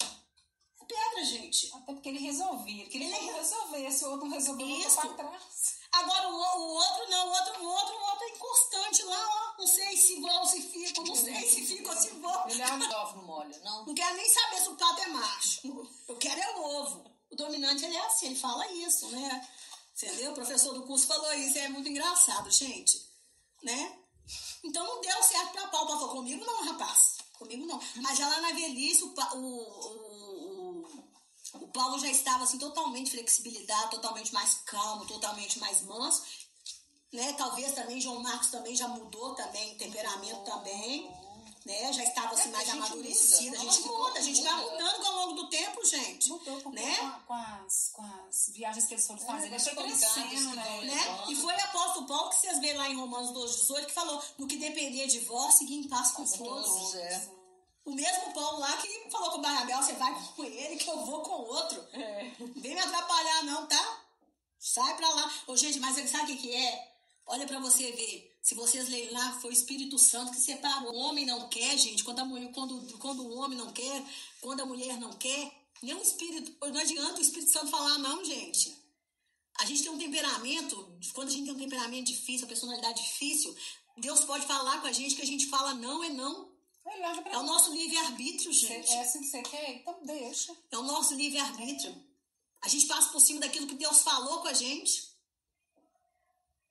[0.00, 1.68] é pedra, gente.
[1.74, 2.84] Até porque ele resolvia.
[2.84, 3.90] Ele Ele- que resolver.
[3.90, 4.96] Se o outro não resolveu, voltou Isso.
[5.00, 5.78] pra trás.
[5.92, 9.60] Agora o, o- outro não, o outro, o outro, o outro é inconstante lá, ó.
[9.60, 12.48] Não sei se vou ou se fico, não sei se fico ou se vou.
[12.48, 13.84] Ele abre o ovo, não molha, não?
[13.86, 15.88] Não quero nem saber se o pato é macho.
[16.08, 17.10] Eu quero é o ovo.
[17.30, 19.48] O dominante, ele é assim, ele fala isso, né?
[20.00, 20.30] Entendeu?
[20.30, 23.04] O professor do curso falou isso, é muito engraçado, gente.
[23.64, 23.98] Né?
[24.62, 25.66] Então não deu certo pra.
[25.68, 27.16] Paulo falou, comigo não, rapaz.
[27.32, 27.80] Comigo não.
[27.96, 31.08] Mas já lá na velhice, o, o, o,
[31.54, 36.22] o Paulo já estava assim, totalmente flexibilidade, totalmente mais calmo, totalmente mais manso.
[37.12, 37.32] Né?
[37.32, 41.10] Talvez também João Marcos também já mudou também, temperamento também.
[41.66, 41.92] Né?
[41.92, 43.50] Já estava assim É, mais a gente amadurecido.
[43.50, 43.58] muda.
[43.58, 44.70] A gente muda, a gente vai Muda.
[44.72, 46.28] mudando ao longo do tempo, gente.
[46.30, 46.96] Mudou porque Né?
[46.96, 50.64] com, com as, com as viagens que eles foram fazer, com ele foi crescendo, né?
[50.64, 51.24] vão né?
[51.28, 54.46] E foi o apóstolo Paulo que vocês veem lá em Romanos 2,18 que falou: no
[54.46, 56.36] que depender de vós, seguir em paz com todos.
[56.66, 57.30] todos, é.
[57.84, 61.04] O mesmo Paulo lá que falou com o Barnabé: você vai com ele, que eu
[61.06, 61.84] vou com o outro.
[61.92, 62.30] É.
[62.56, 64.02] Vem me atrapalhar, não, tá?
[64.58, 65.32] Sai pra lá.
[65.46, 66.92] Ô, gente, mas sabe o que, que é?
[67.26, 68.27] Olha pra você ver.
[68.48, 70.94] Se vocês lerem lá, foi o Espírito Santo que separou.
[70.94, 72.02] O homem não quer, gente.
[72.02, 74.02] Quando, a mulher, quando, quando o homem não quer,
[74.40, 76.56] quando a mulher não quer, nenhum espírito.
[76.66, 78.74] Não adianta o Espírito Santo falar, não, gente.
[79.60, 83.54] A gente tem um temperamento, quando a gente tem um temperamento difícil, a personalidade difícil,
[83.98, 86.50] Deus pode falar com a gente que a gente fala não é não.
[86.82, 88.90] Pra É o nosso livre-arbítrio, gente.
[88.90, 89.74] É assim que você quer?
[89.74, 90.56] Então deixa.
[90.70, 91.94] É o nosso livre-arbítrio.
[92.62, 95.07] A gente passa por cima daquilo que Deus falou com a gente.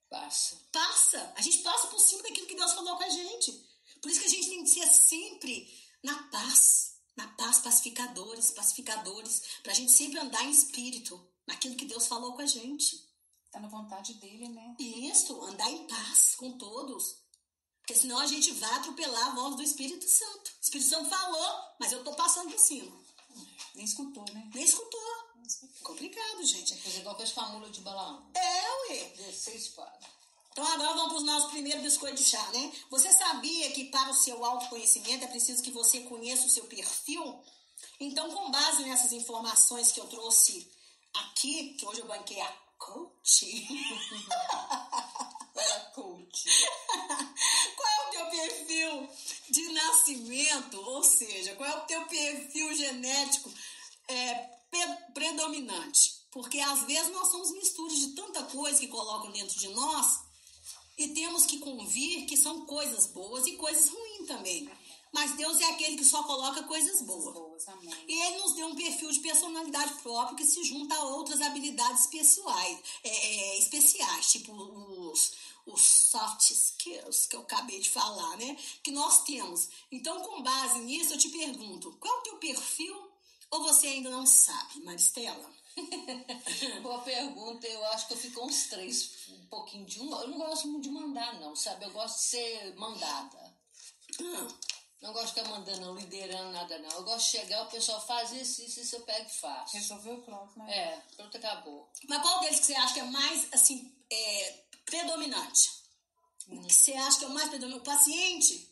[0.10, 0.56] Passa.
[0.72, 1.34] Passa.
[1.36, 3.52] A gente passa por cima daquilo que Deus falou com a gente.
[4.02, 5.68] Por isso que a gente tem que ser sempre
[6.04, 6.96] na paz.
[7.16, 9.42] Na paz, pacificadores, pacificadores.
[9.64, 11.20] Pra gente sempre andar em espírito.
[11.48, 13.06] Naquilo que Deus falou com a gente.
[13.52, 14.76] Tá na vontade dele, né?
[14.80, 17.18] Isso, andar em paz com todos.
[17.80, 20.52] Porque senão a gente vai atropelar a voz do Espírito Santo.
[20.52, 22.92] O Espírito Santo falou, mas eu tô passando por cima.
[23.74, 24.50] Nem escutou, né?
[24.54, 25.07] Nem escutou.
[25.88, 26.76] Complicado, gente.
[26.76, 28.30] Fazer igual fez com a mula de Balaão.
[28.36, 29.06] É, ué.
[29.16, 30.06] 16 quadros.
[30.52, 32.74] Então agora vamos para os nossos primeiros biscoitos de chá, né?
[32.90, 37.42] Você sabia que para o seu autoconhecimento é preciso que você conheça o seu perfil?
[38.02, 40.70] Então, com base nessas informações que eu trouxe
[41.14, 43.46] aqui, que hoje eu banquei a coach,
[45.54, 46.50] Para coach.
[47.78, 49.10] qual é o teu perfil
[49.50, 50.82] de nascimento?
[50.82, 53.54] Ou seja, qual é o teu perfil genético
[54.08, 54.57] é,
[55.14, 56.18] predominante?
[56.32, 60.20] Porque às vezes nós somos misturas de tanta coisa que colocam dentro de nós
[60.98, 64.70] e temos que convir que são coisas boas e coisas ruins também.
[65.14, 67.66] Mas Deus é aquele que só coloca coisas boas.
[68.08, 72.08] E ele nos deu um perfil de personalidade próprio que se junta a outras habilidades
[72.08, 75.34] pessoais, é, é, especiais, tipo os,
[75.66, 78.58] os soft skills que eu acabei de falar, né?
[78.84, 79.70] Que nós temos.
[79.92, 83.07] Então, com base nisso, eu te pergunto: qual é o teu perfil?
[83.52, 85.50] Ou você ainda não sabe, Maristela?
[86.82, 90.12] Boa pergunta, eu acho que eu fico uns três, um pouquinho de um.
[90.22, 91.86] Eu não gosto muito de mandar, não, sabe?
[91.86, 93.56] Eu gosto de ser mandada.
[94.20, 94.48] Ah,
[95.02, 96.90] Não gosto de ficar mandando, não, liderando nada, não.
[96.90, 99.78] Eu gosto de chegar, o pessoal faz isso, isso, isso eu pego e faço.
[99.78, 100.76] Resolveu, pronto, né?
[100.76, 101.90] É, pronto, acabou.
[102.08, 105.70] Mas qual deles que você acha que é mais, assim, é, predominante?
[106.40, 107.82] Que você acha que é o mais predominante?
[107.88, 108.67] O paciente?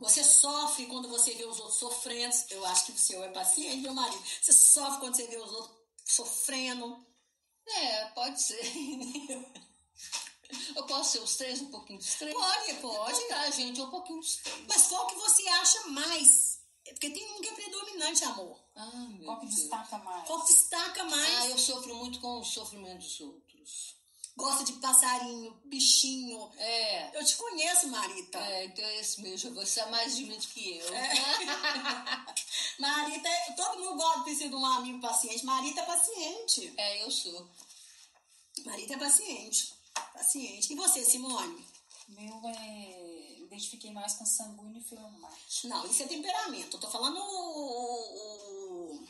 [0.00, 2.34] Você sofre quando você vê os outros sofrendo.
[2.50, 4.22] Eu acho que o seu é paciente, meu marido.
[4.42, 7.06] Você sofre quando você vê os outros sofrendo.
[7.66, 8.60] É, pode ser.
[10.76, 12.34] Eu posso ser os três, um pouquinho dos três?
[12.34, 13.12] Pode, pode.
[13.16, 14.66] Então tá, gente, um pouquinho dos três.
[14.68, 16.60] Mas qual que você acha mais?
[16.86, 18.60] É Porque tem um que é predominante, amor.
[18.76, 19.58] Ah, meu Qual que Deus.
[19.60, 20.26] destaca mais?
[20.26, 21.34] Qual que destaca mais?
[21.40, 23.93] Ah, eu sofro muito com o sofrimento dos outros.
[24.36, 26.50] Gosta de passarinho, bichinho.
[26.58, 28.38] É, Eu te conheço, Marita.
[28.38, 29.54] é, então é esse mesmo.
[29.54, 30.94] Você é mais de mente que eu.
[30.94, 31.14] É.
[32.78, 35.44] Marita, todo mundo gosta de ser de um amigo paciente.
[35.46, 36.74] Marita é paciente.
[36.76, 37.48] É, eu sou.
[38.64, 39.72] Marita é paciente.
[40.12, 40.72] Paciente.
[40.72, 41.64] E você, Simone?
[42.08, 43.34] Meu é.
[43.44, 45.68] Identifiquei mais com sanguíneo e fleumático.
[45.68, 46.76] Não, isso é temperamento.
[46.76, 49.08] Eu tô falando o, o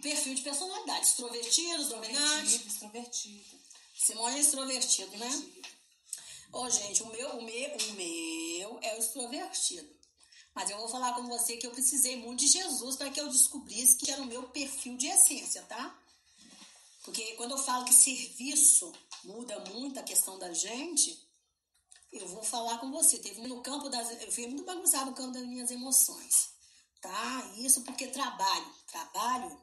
[0.00, 1.06] perfil de personalidade.
[1.06, 2.52] Extrovertidos, dominantes.
[2.54, 3.62] Extrovertido, extrovertido.
[3.94, 5.52] Simone é extrovertido, né?
[6.52, 9.88] Ô, gente, o meu, o meu, o meu é o extrovertido.
[10.54, 13.28] Mas eu vou falar com você que eu precisei muito de Jesus para que eu
[13.28, 15.98] descobrisse que era o meu perfil de essência, tá?
[17.04, 18.92] Porque quando eu falo que serviço
[19.24, 21.26] muda muito a questão da gente,
[22.12, 23.18] eu vou falar com você.
[23.18, 24.10] Teve no campo das.
[24.22, 26.50] Eu fui muito bagunçado no campo das minhas emoções.
[27.00, 27.52] Tá?
[27.56, 28.74] Isso porque trabalho.
[28.86, 29.60] Trabalho.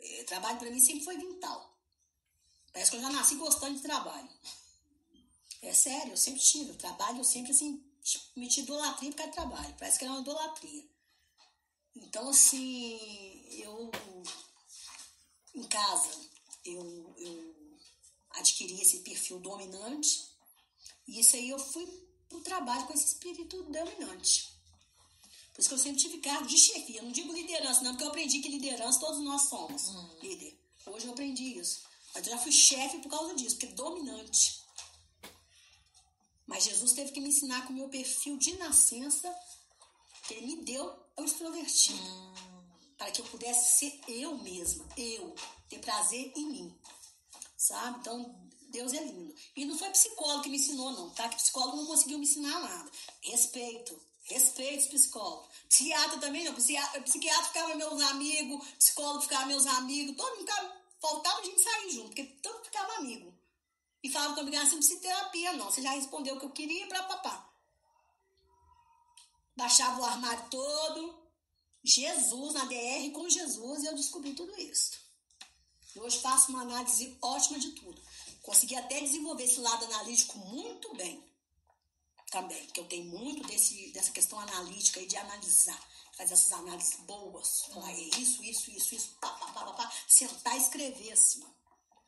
[0.00, 1.77] eh, Trabalho para mim sempre foi vital.
[2.78, 4.28] Parece que eu já nasci gostando de trabalho.
[5.62, 6.74] É sério, eu sempre tive.
[6.74, 7.82] Trabalho, eu sempre assim,
[8.36, 9.74] meti idolatria por causa de trabalho.
[9.76, 10.88] Parece que era uma idolatria.
[11.96, 12.96] Então, assim,
[13.50, 13.90] eu.
[15.56, 16.08] Em casa,
[16.64, 17.54] eu, eu
[18.30, 20.28] adquiri esse perfil dominante.
[21.08, 21.84] E isso aí eu fui
[22.28, 24.52] pro trabalho com esse espírito dominante.
[25.52, 27.00] Por isso que eu sempre tive cargo de chefia.
[27.00, 29.82] Eu não digo liderança, não, porque eu aprendi que liderança todos nós somos
[30.22, 30.56] líder.
[30.86, 31.88] Hoje eu aprendi isso.
[32.26, 34.62] Eu já fui chefe por causa disso, porque é dominante.
[36.46, 39.32] Mas Jesus teve que me ensinar que o meu perfil de nascença
[40.30, 42.02] Ele me deu o extrovertido.
[42.02, 42.34] Hum.
[42.96, 45.34] Para que eu pudesse ser eu mesma, eu,
[45.68, 46.78] ter prazer em mim.
[47.56, 48.00] Sabe?
[48.00, 48.34] Então,
[48.68, 49.34] Deus é lindo.
[49.56, 51.28] E não foi psicólogo que me ensinou, não, tá?
[51.28, 52.90] Que psicólogo não conseguiu me ensinar nada.
[53.22, 53.98] Respeito.
[54.24, 55.48] Respeito os psicólogos.
[55.68, 56.54] Psiquiatra também não.
[56.54, 61.90] Psiquiatra, psiquiatra ficava meus amigos, psicólogo ficava meus amigos, todo mundo ficava, faltava gente sair
[61.90, 63.32] junto, porque todo ficava amigo.
[64.02, 65.66] E falava comigo assim, não precisa terapia, não.
[65.66, 67.50] Você já respondeu o que eu queria para papá.
[69.56, 71.18] Baixava o armário todo.
[71.82, 74.98] Jesus na DR com Jesus e eu descobri tudo isso.
[75.94, 78.00] E hoje faço uma análise ótima de tudo.
[78.42, 81.24] Consegui até desenvolver esse lado analítico muito bem
[82.30, 85.82] também, que eu tenho muito desse, dessa questão analítica e de analisar,
[86.18, 89.92] fazer essas análises boas, falar é isso, isso, isso, isso, pá, pá, pá, pá, pá,
[90.08, 91.44] sentar e escrever assim,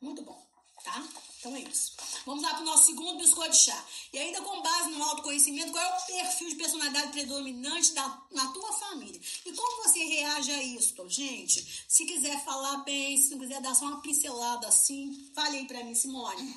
[0.01, 0.45] muito bom,
[0.83, 1.01] tá?
[1.39, 1.93] Então é isso.
[2.25, 3.85] Vamos lá para o nosso segundo biscoito de chá.
[4.13, 8.51] E ainda com base no autoconhecimento, qual é o perfil de personalidade predominante da, na
[8.51, 9.19] tua família?
[9.45, 11.85] E como você reage a isso, gente?
[11.87, 15.83] Se quiser falar bem, se não quiser dar só uma pincelada assim, fale aí para
[15.83, 16.55] mim, Simone.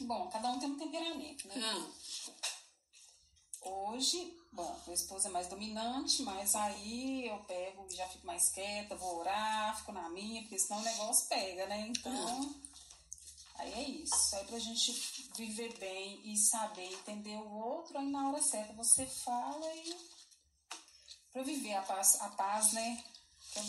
[0.00, 1.54] Bom, cada um tem um temperamento, né?
[1.62, 1.86] Ah.
[3.68, 8.50] Hoje, bom, meu esposo é mais dominante, mas aí eu pego e já fico mais
[8.50, 11.86] quieta, vou orar, fico na minha, porque senão o negócio pega, né?
[11.88, 12.54] Então,
[13.56, 14.36] aí é isso.
[14.36, 14.92] Aí pra gente
[15.36, 19.96] viver bem e saber entender o outro, aí na hora certa você fala e.
[21.32, 23.02] pra viver a paz, a paz né?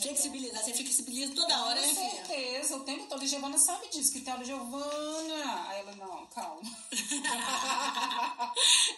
[0.02, 3.22] Flexibilizar, você flexibiliza toda hora, né, Com certeza, o tempo todo.
[3.22, 5.68] A Giovana sabe disso, que tem hora, Giovana.
[5.68, 6.62] Aí ela, não, calma.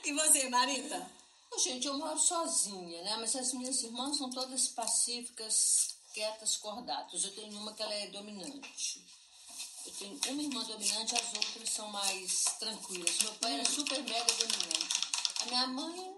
[0.06, 1.25] e você, Marita?
[1.58, 3.18] Gente, eu moro sozinha, né?
[3.18, 7.24] Mas as minhas irmãs são todas pacíficas, quietas, cordatas.
[7.24, 9.04] Eu tenho uma que ela é dominante.
[9.86, 13.20] Eu tenho uma irmã dominante, as outras são mais tranquilas.
[13.20, 15.02] Meu pai era super mega dominante.
[15.41, 16.15] A minha mãe,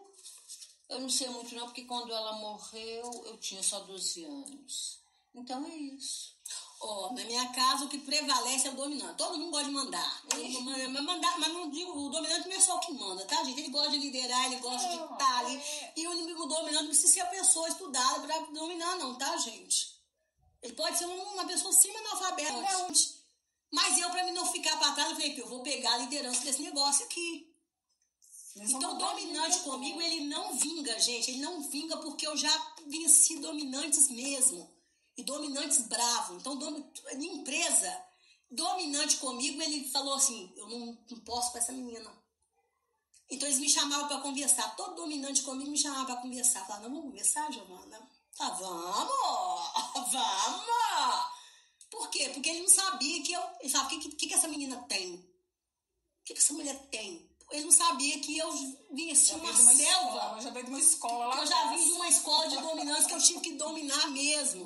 [0.90, 5.00] eu não sei muito não, porque quando ela morreu, eu tinha só 12 anos.
[5.36, 6.37] Então é isso.
[6.80, 9.18] Ó, na minha casa o que prevalece é o dominante.
[9.18, 10.24] Todo mundo gosta de mandar.
[10.32, 13.60] Mas, mandar, mas não digo, o dominante não é só o que manda, tá, gente?
[13.60, 15.62] Ele gosta de liderar, ele gosta de estar ali.
[15.96, 19.98] E o inimigo dominante não precisa ser a pessoa estudada para dominar, não, tá, gente?
[20.62, 22.54] Ele pode ser uma pessoa semi-analfabeta.
[23.72, 26.42] Mas eu, para mim não ficar para trás, eu falei, eu vou pegar a liderança
[26.42, 27.54] desse negócio aqui.
[28.56, 31.32] Então, o dominante comigo, ele não vinga, gente.
[31.32, 34.77] Ele não vinga porque eu já venci dominantes mesmo.
[35.18, 36.38] E dominantes bravos.
[36.38, 36.92] Então, dom...
[37.14, 38.06] em empresa,
[38.50, 42.12] dominante comigo, ele falou assim: eu não, não posso com essa menina.
[43.30, 44.76] Então, eles me chamavam para conversar.
[44.76, 46.66] Todo dominante comigo me chamava para conversar.
[46.66, 48.10] Falava, não, vamos conversar, Giovana?
[48.40, 50.12] Ah, vamos!
[50.12, 51.38] Vamos!
[51.90, 52.30] Por quê?
[52.30, 53.42] Porque ele não sabia que eu.
[53.60, 55.16] Ele falava, o que, que, que essa menina tem?
[55.16, 57.28] O que, que essa mulher tem?
[57.50, 58.52] Ele não sabia que eu
[58.92, 60.18] vinha assim, uma, uma selva.
[60.18, 61.38] Escola, já veio de uma escola lá.
[61.38, 64.66] Eu já vim de uma escola de dominância que eu tive que dominar mesmo.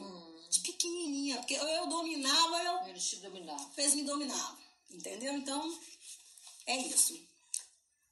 [0.51, 1.37] De pequenininha.
[1.37, 2.87] Porque eu, eu dominava, eu.
[2.89, 3.71] Eles te dominavam.
[3.71, 4.57] Fez me dominar.
[4.91, 5.33] Entendeu?
[5.33, 5.79] Então,
[6.67, 7.17] é isso.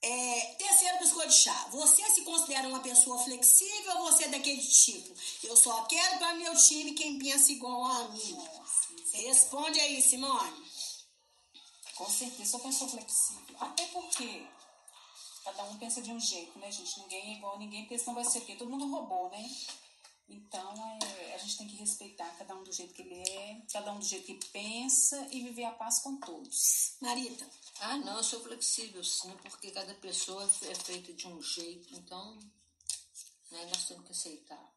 [0.01, 1.67] É, terceiro biscoito de chá.
[1.71, 5.13] Você se considera uma pessoa flexível ou você é daquele tipo?
[5.43, 8.37] Eu só quero para meu time quem pensa igual a mim.
[9.11, 10.63] Responde aí, Simone.
[11.95, 13.55] Com certeza, sou pessoa flexível.
[13.59, 14.47] Até porque
[15.43, 16.97] cada um pensa de um jeito, né, gente?
[17.01, 18.55] Ninguém é igual a ninguém, porque senão vai ser o quê?
[18.55, 19.49] Todo mundo roubou, né?
[20.29, 23.91] Então, é, a gente tem que respeitar cada um do jeito que ele é, cada
[23.91, 26.95] um do jeito que pensa e viver a paz com todos.
[27.01, 27.49] Marita.
[27.79, 32.37] Ah, não, eu sou flexível, sim, porque cada pessoa é feita de um jeito, então
[33.51, 34.71] né, nós temos que aceitar.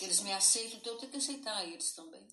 [0.00, 2.26] Eles me aceitam, então eu tenho que aceitar eles também.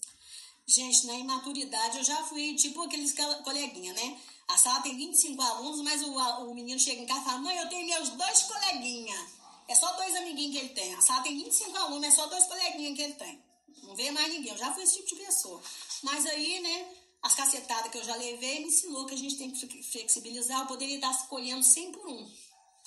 [0.67, 4.21] Gente, na imaturidade eu já fui tipo aqueles coleguinha, né?
[4.47, 6.13] A sala tem 25 alunos, mas o,
[6.49, 9.40] o menino chega em casa e fala: Mãe, eu tenho meus dois coleguinhas.
[9.71, 10.93] É só dois amiguinhos que ele tem.
[10.95, 13.41] A sala tem 25 alunos, é só dois coleguinhas que ele tem.
[13.83, 14.51] Não vê mais ninguém.
[14.51, 15.61] Eu já fui esse tipo de pessoa.
[16.03, 19.49] Mas aí, né, as cacetadas que eu já levei me ensinou que a gente tem
[19.49, 20.59] que flexibilizar.
[20.59, 22.29] Eu poderia estar escolhendo 100 por um.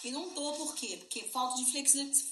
[0.05, 0.99] E não tô, por quê?
[0.99, 1.65] Porque falta de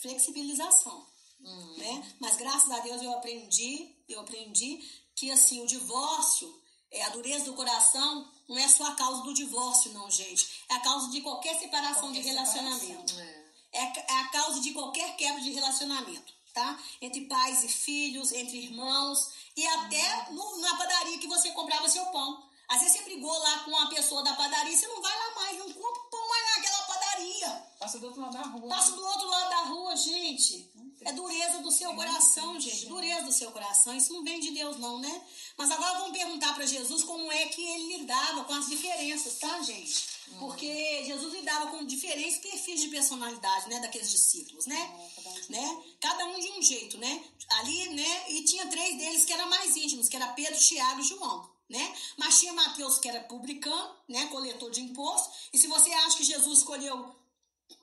[0.03, 1.07] flexibilização.
[1.41, 1.77] Uhum.
[1.79, 2.17] Né?
[2.21, 4.87] Mas graças a Deus eu aprendi, eu aprendi
[5.17, 9.33] que assim, o divórcio, é, a dureza do coração não é só a causa do
[9.33, 10.47] divórcio, não, gente.
[10.69, 13.11] É a causa de qualquer separação qualquer de relacionamento.
[13.11, 13.39] Separação.
[13.39, 13.42] É.
[13.73, 13.83] É,
[14.21, 16.79] a causa de qualquer quebra de relacionamento, tá?
[17.01, 22.05] Entre pais e filhos, entre irmãos e até no, na padaria que você comprava seu
[22.07, 22.43] pão.
[22.69, 25.59] Às vezes você brigou lá com uma pessoa da padaria, você não vai lá mais,
[25.59, 27.49] não compra pão mais naquela padaria.
[27.79, 28.69] Passa do outro lado da rua.
[28.69, 30.71] Passa do outro lado da rua, gente.
[31.05, 32.87] É dureza do seu coração, gente.
[32.87, 33.95] Dureza do seu coração.
[33.95, 35.23] Isso não vem de Deus, não, né?
[35.57, 39.63] Mas agora vamos perguntar para Jesus como é que ele lidava com as diferenças, tá,
[39.63, 40.13] gente?
[40.39, 45.11] Porque Jesus lidava com diferentes perfis de personalidade, né, daqueles discípulos, né?
[45.49, 45.83] né?
[46.01, 47.25] Cada um de um jeito, né?
[47.51, 48.31] Ali, né?
[48.31, 51.51] E tinha três deles que eram mais íntimos, que era Pedro, Tiago e João.
[51.69, 51.95] Né?
[52.19, 55.31] Mas tinha Mateus que era publicano, né, coletor de imposto.
[55.55, 57.15] E se você acha que Jesus escolheu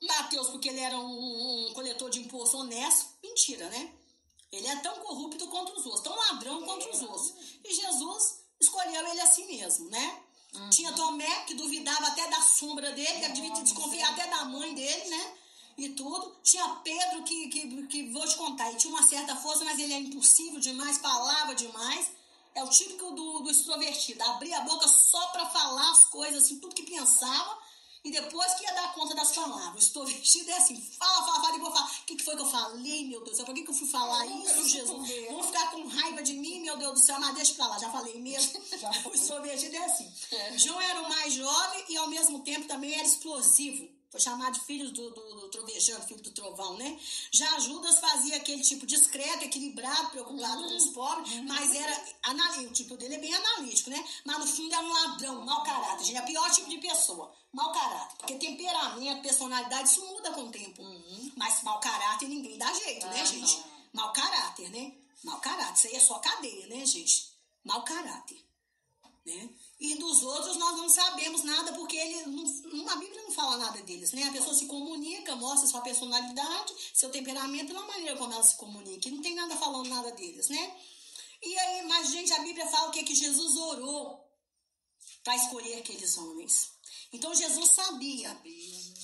[0.01, 3.93] Mateus porque ele era um, um, coletor de imposto honesto, mentira, né?
[4.51, 7.33] Ele é tão corrupto quanto os outros, tão ladrão quanto os outros.
[7.63, 10.23] E Jesus escolheu ele assim mesmo, né?
[10.53, 10.69] Uhum.
[10.69, 15.09] Tinha Tomé, que duvidava até da sombra dele, que devia desconfiar até da mãe dele,
[15.09, 15.33] né?
[15.77, 16.35] E tudo.
[16.43, 19.93] Tinha Pedro, que, que, que vou te contar, ele tinha uma certa força, mas ele
[19.93, 22.11] é impulsivo demais, falava demais.
[22.55, 26.59] É o típico do, do extrovertido, abria a boca só para falar as coisas, assim,
[26.59, 27.58] tudo que pensava
[28.03, 29.83] e depois que ia dar conta das palavras.
[29.83, 31.85] Estou vestida é assim, fala, fala, fala, e vou falar.
[31.85, 33.45] O que, que foi que eu falei, meu Deus do céu?
[33.45, 35.09] Por que, que eu fui falar isso, Jesus?
[35.29, 37.89] Vão ficar com raiva de mim, meu Deus do céu, mas deixa pra lá, já
[37.89, 38.59] falei mesmo.
[38.79, 40.11] Já Estou vestida é assim.
[40.31, 40.57] É.
[40.57, 43.89] João era o mais jovem e ao mesmo tempo também era explosivo.
[44.09, 46.99] Foi chamado de filho do, do, do trovejante, filho do trovão, né?
[47.31, 50.69] Já Judas fazia aquele tipo discreto, equilibrado, preocupado uhum.
[50.69, 51.43] com os pobres, uhum.
[51.43, 52.69] mas era analítico.
[52.69, 54.03] O tipo dele é bem analítico, né?
[54.25, 56.05] Mas no fundo era um ladrão, mau caráter.
[56.05, 57.31] Gente, é o pior tipo de pessoa.
[57.51, 58.17] Mau caráter.
[58.17, 60.81] Porque temperamento, personalidade, isso muda com o tempo.
[60.81, 61.31] Uhum.
[61.35, 63.57] Mas mau caráter ninguém dá jeito, né, gente?
[63.57, 64.03] Não.
[64.03, 64.93] Mau caráter, né?
[65.23, 65.75] Mau caráter.
[65.75, 67.33] Isso aí é só cadeia, né, gente?
[67.63, 68.45] Mau caráter.
[69.25, 69.49] Né?
[69.79, 73.81] E dos outros nós não sabemos nada, porque ele não, a Bíblia não fala nada
[73.83, 74.23] deles, né?
[74.23, 79.07] A pessoa se comunica, mostra sua personalidade, seu temperamento, pela maneira como ela se comunica.
[79.07, 80.77] E não tem nada falando nada deles, né?
[81.41, 84.27] E aí, mas, gente, a Bíblia fala o que, que Jesus orou
[85.23, 86.71] para escolher aqueles homens.
[87.11, 88.35] Então Jesus sabia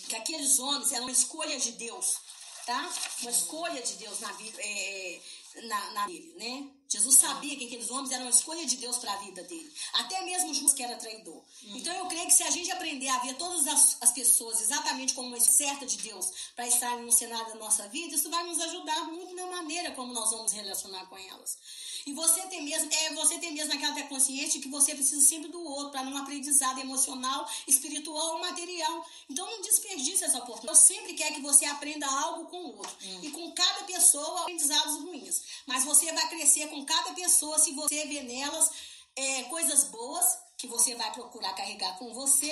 [0.07, 2.17] que aqueles homens eram uma escolha de Deus,
[2.65, 2.89] tá?
[3.21, 4.61] Uma escolha de Deus na vida.
[4.61, 5.21] É,
[5.63, 6.67] na, na né?
[6.87, 9.71] Jesus sabia que aqueles homens eram a escolha de Deus para a vida dele.
[9.93, 11.35] Até mesmo Judas, que era traidor.
[11.35, 11.77] Uhum.
[11.77, 15.13] Então eu creio que se a gente aprender a ver todas as, as pessoas exatamente
[15.13, 18.59] como uma certa de Deus para estarem no cenário da nossa vida, isso vai nos
[18.59, 21.57] ajudar muito na maneira como nós vamos relacionar com elas.
[22.05, 25.63] E você tem mesmo, é você tem mesmo aquela consciente que você precisa sempre do
[25.63, 29.05] outro para um aprendizado emocional, espiritual ou material.
[29.27, 30.67] Então não desperdice essa oportunidade.
[30.67, 32.95] Eu sempre quero que você aprenda algo com o outro.
[33.05, 33.19] Hum.
[33.23, 35.41] E com cada pessoa, aprendizados ruins.
[35.65, 38.71] Mas você vai crescer com cada pessoa se você vê nelas
[39.15, 42.51] é, coisas boas que você vai procurar carregar com você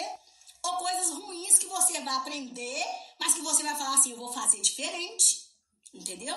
[0.61, 2.85] ou coisas ruins que você vai aprender,
[3.19, 5.43] mas que você vai falar assim, eu vou fazer diferente.
[5.93, 6.35] Entendeu?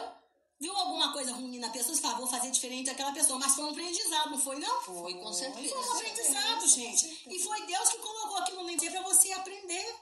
[0.59, 3.39] viu alguma coisa ruim na pessoa, você fala, vou fazer diferente daquela pessoa.
[3.39, 4.82] Mas foi um aprendizado, não foi, não?
[4.82, 5.74] Foi, com certeza.
[5.74, 7.22] Foi um aprendizado, gente.
[7.26, 9.95] E foi Deus que colocou aquilo no para você aprender.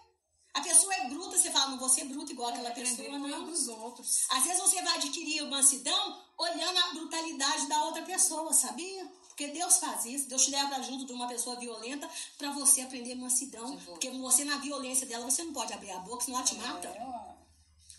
[0.55, 3.45] A pessoa é bruta, você fala, não vou ser bruta igual aquela pessoa, não.
[3.45, 4.25] dos outros.
[4.31, 9.05] Às vezes você vai adquirir mansidão olhando a brutalidade da outra pessoa, sabia?
[9.29, 13.17] Porque Deus faz isso, Deus te leva junto de uma pessoa violenta para você aprender
[13.17, 13.77] mansidão.
[13.79, 16.87] Porque você, na violência dela, você não pode abrir a boca, senão ela te mata.
[16.87, 17.35] É.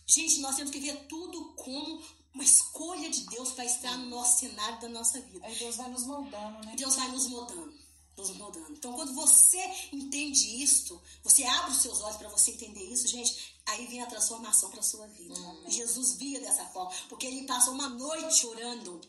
[0.08, 2.02] Gente, nós temos que ver tudo como
[2.34, 5.46] uma escolha de Deus para estar no nosso cenário da nossa vida.
[5.46, 6.74] Aí Deus vai nos moldando, né?
[6.78, 7.85] Deus vai nos moldando.
[8.18, 8.72] Nos moldando.
[8.72, 9.60] Então, quando você
[9.92, 14.06] entende isto, você abre os seus olhos para você entender isso, gente, aí vem a
[14.06, 15.34] transformação para sua vida.
[15.34, 15.64] Hum.
[15.68, 19.02] Jesus via dessa forma, porque ele passou uma noite orando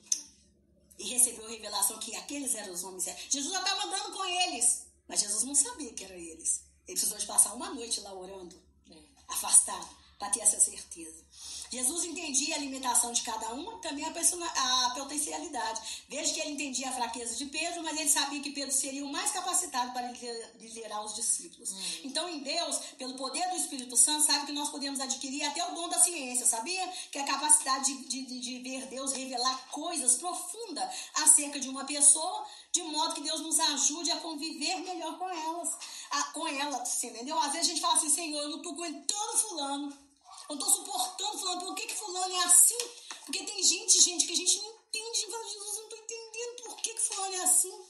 [0.98, 3.04] e recebeu a revelação que aqueles eram os homens.
[3.28, 6.62] Jesus já estava andando com eles, mas Jesus não sabia que eram eles.
[6.86, 8.96] Ele precisou de passar uma noite lá orando, é.
[9.28, 9.88] afastado,
[10.18, 11.22] para ter essa certeza.
[11.70, 15.80] Jesus entendia a limitação de cada um, também a, a potencialidade.
[16.08, 19.12] Veja que ele entendia a fraqueza de Pedro, mas ele sabia que Pedro seria o
[19.12, 20.12] mais capacitado para
[20.58, 21.72] liderar os discípulos.
[21.72, 22.00] Hum.
[22.04, 25.74] Então, em Deus, pelo poder do Espírito Santo, sabe que nós podemos adquirir até o
[25.74, 26.86] dom da ciência, sabia?
[27.10, 31.84] Que é a capacidade de, de, de ver Deus revelar coisas profundas acerca de uma
[31.84, 35.76] pessoa, de modo que Deus nos ajude a conviver melhor com elas.
[36.10, 37.38] A, com ela, entendeu?
[37.38, 40.05] Às vezes a gente fala assim, Senhor, eu não estou aguentando fulano.
[40.48, 42.78] Eu estou suportando, falando, por que, que fulano é assim?
[43.24, 45.30] Porque tem gente, gente, que a gente não entende.
[45.30, 47.84] Fala, Jesus, não estou entendendo por que, que fulano é assim.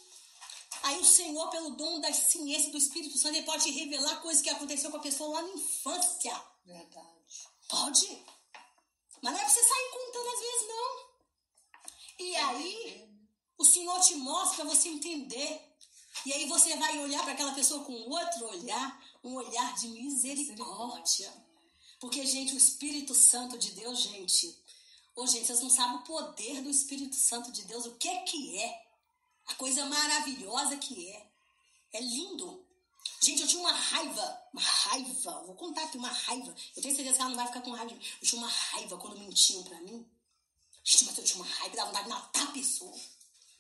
[0.83, 4.43] Aí o Senhor, pelo dom da ciência do Espírito Santo, ele pode te revelar coisas
[4.43, 6.43] que aconteceu com a pessoa lá na infância.
[6.65, 7.49] Verdade.
[7.69, 8.25] Pode.
[9.23, 11.07] Mas não é pra você sair contando às vezes, não.
[12.19, 13.09] E aí,
[13.59, 15.77] o Senhor te mostra para você entender.
[16.25, 21.46] E aí você vai olhar para aquela pessoa com outro olhar, um olhar de misericórdia.
[21.99, 24.57] Porque, gente, o Espírito Santo de Deus, gente.
[25.15, 28.23] Ô, gente, vocês não sabem o poder do Espírito Santo de Deus, o que é
[28.23, 28.87] que é.
[29.47, 31.31] A coisa maravilhosa que é.
[31.93, 32.65] É lindo.
[33.23, 36.55] Gente, eu tinha uma raiva, uma raiva, vou contar aqui, uma raiva.
[36.77, 37.93] Eu tenho certeza que ela não vai ficar com raiva.
[37.93, 40.07] Eu tinha uma raiva quando mentiam pra mim.
[40.85, 42.97] Gente, mas eu tinha uma raiva, dava vontade de matar a pessoa.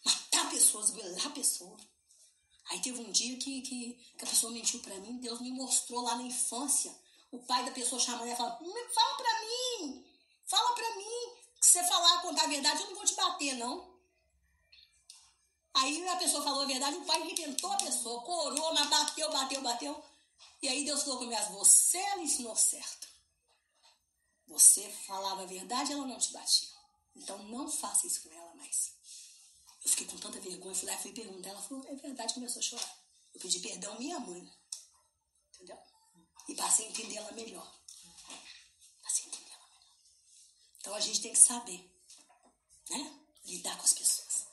[0.04, 1.76] Matar pessoas, esgoelar a pessoa.
[2.68, 6.02] Aí teve um dia que, que, que, a pessoa mentiu pra mim, Deus me mostrou
[6.02, 6.94] lá na infância.
[7.32, 10.06] O pai da pessoa chamando ela e falando, fala pra mim,
[10.46, 11.36] fala pra mim.
[11.60, 13.96] Se você falar, contar a verdade, eu não vou te bater, não.
[15.74, 19.60] Aí a pessoa falou a verdade, o pai arrebentou a pessoa, corou, mas bateu, bateu,
[19.60, 20.04] bateu.
[20.62, 23.08] E aí Deus falou comigo, você ela ensinou certo.
[24.48, 26.68] Você falava a verdade, ela não te batia.
[27.14, 28.94] Então não faça isso com ela mais.
[29.84, 31.50] Eu fiquei com tanta vergonha, fui lá e fui perguntar.
[31.50, 32.98] Ela falou, é verdade, começou a chorar.
[33.34, 34.50] Eu pedi perdão minha mãe.
[35.54, 35.78] Entendeu?
[36.48, 37.74] E passei a entender ela melhor.
[39.02, 39.96] Passei a entender ela melhor.
[40.80, 41.90] Então a gente tem que saber,
[42.90, 43.20] né?
[43.44, 44.46] Lidar com as pessoas.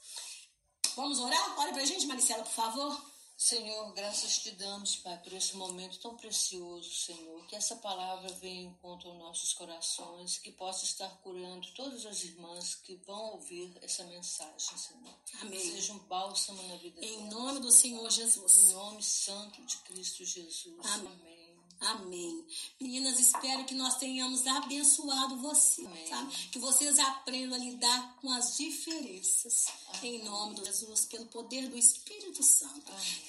[0.95, 1.59] Vamos orar?
[1.59, 3.13] Olha pra gente, Maricela, por favor.
[3.35, 7.45] Senhor, graças te damos, Pai, por esse momento tão precioso, Senhor.
[7.47, 12.23] Que essa palavra venha em conta aos nossos corações, que possa estar curando todas as
[12.23, 15.17] irmãs que vão ouvir essa mensagem, Senhor.
[15.41, 15.59] Amém.
[15.59, 17.33] Que seja um bálsamo na vida Em delas.
[17.33, 18.55] nome do Senhor Jesus.
[18.55, 20.85] Em nome santo de Cristo Jesus.
[20.85, 21.11] Amém.
[21.11, 21.42] Amém.
[21.79, 22.45] Amém.
[22.79, 26.07] Meninas, espero que nós tenhamos abençoado você, Amém.
[26.07, 26.49] sabe?
[26.49, 29.65] Que vocês aprendam a lidar com as diferenças.
[30.01, 32.91] Em nome de Jesus, pelo poder do Espírito Santo.
[32.91, 33.21] Amém.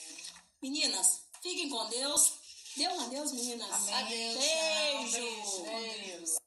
[0.63, 2.33] Meninas, fiquem com Deus.
[2.77, 3.71] Dê um adeus, meninas.
[3.71, 3.95] Amém.
[3.95, 4.39] Adeus.
[5.11, 5.63] Beijo.
[5.63, 6.44] Beijo.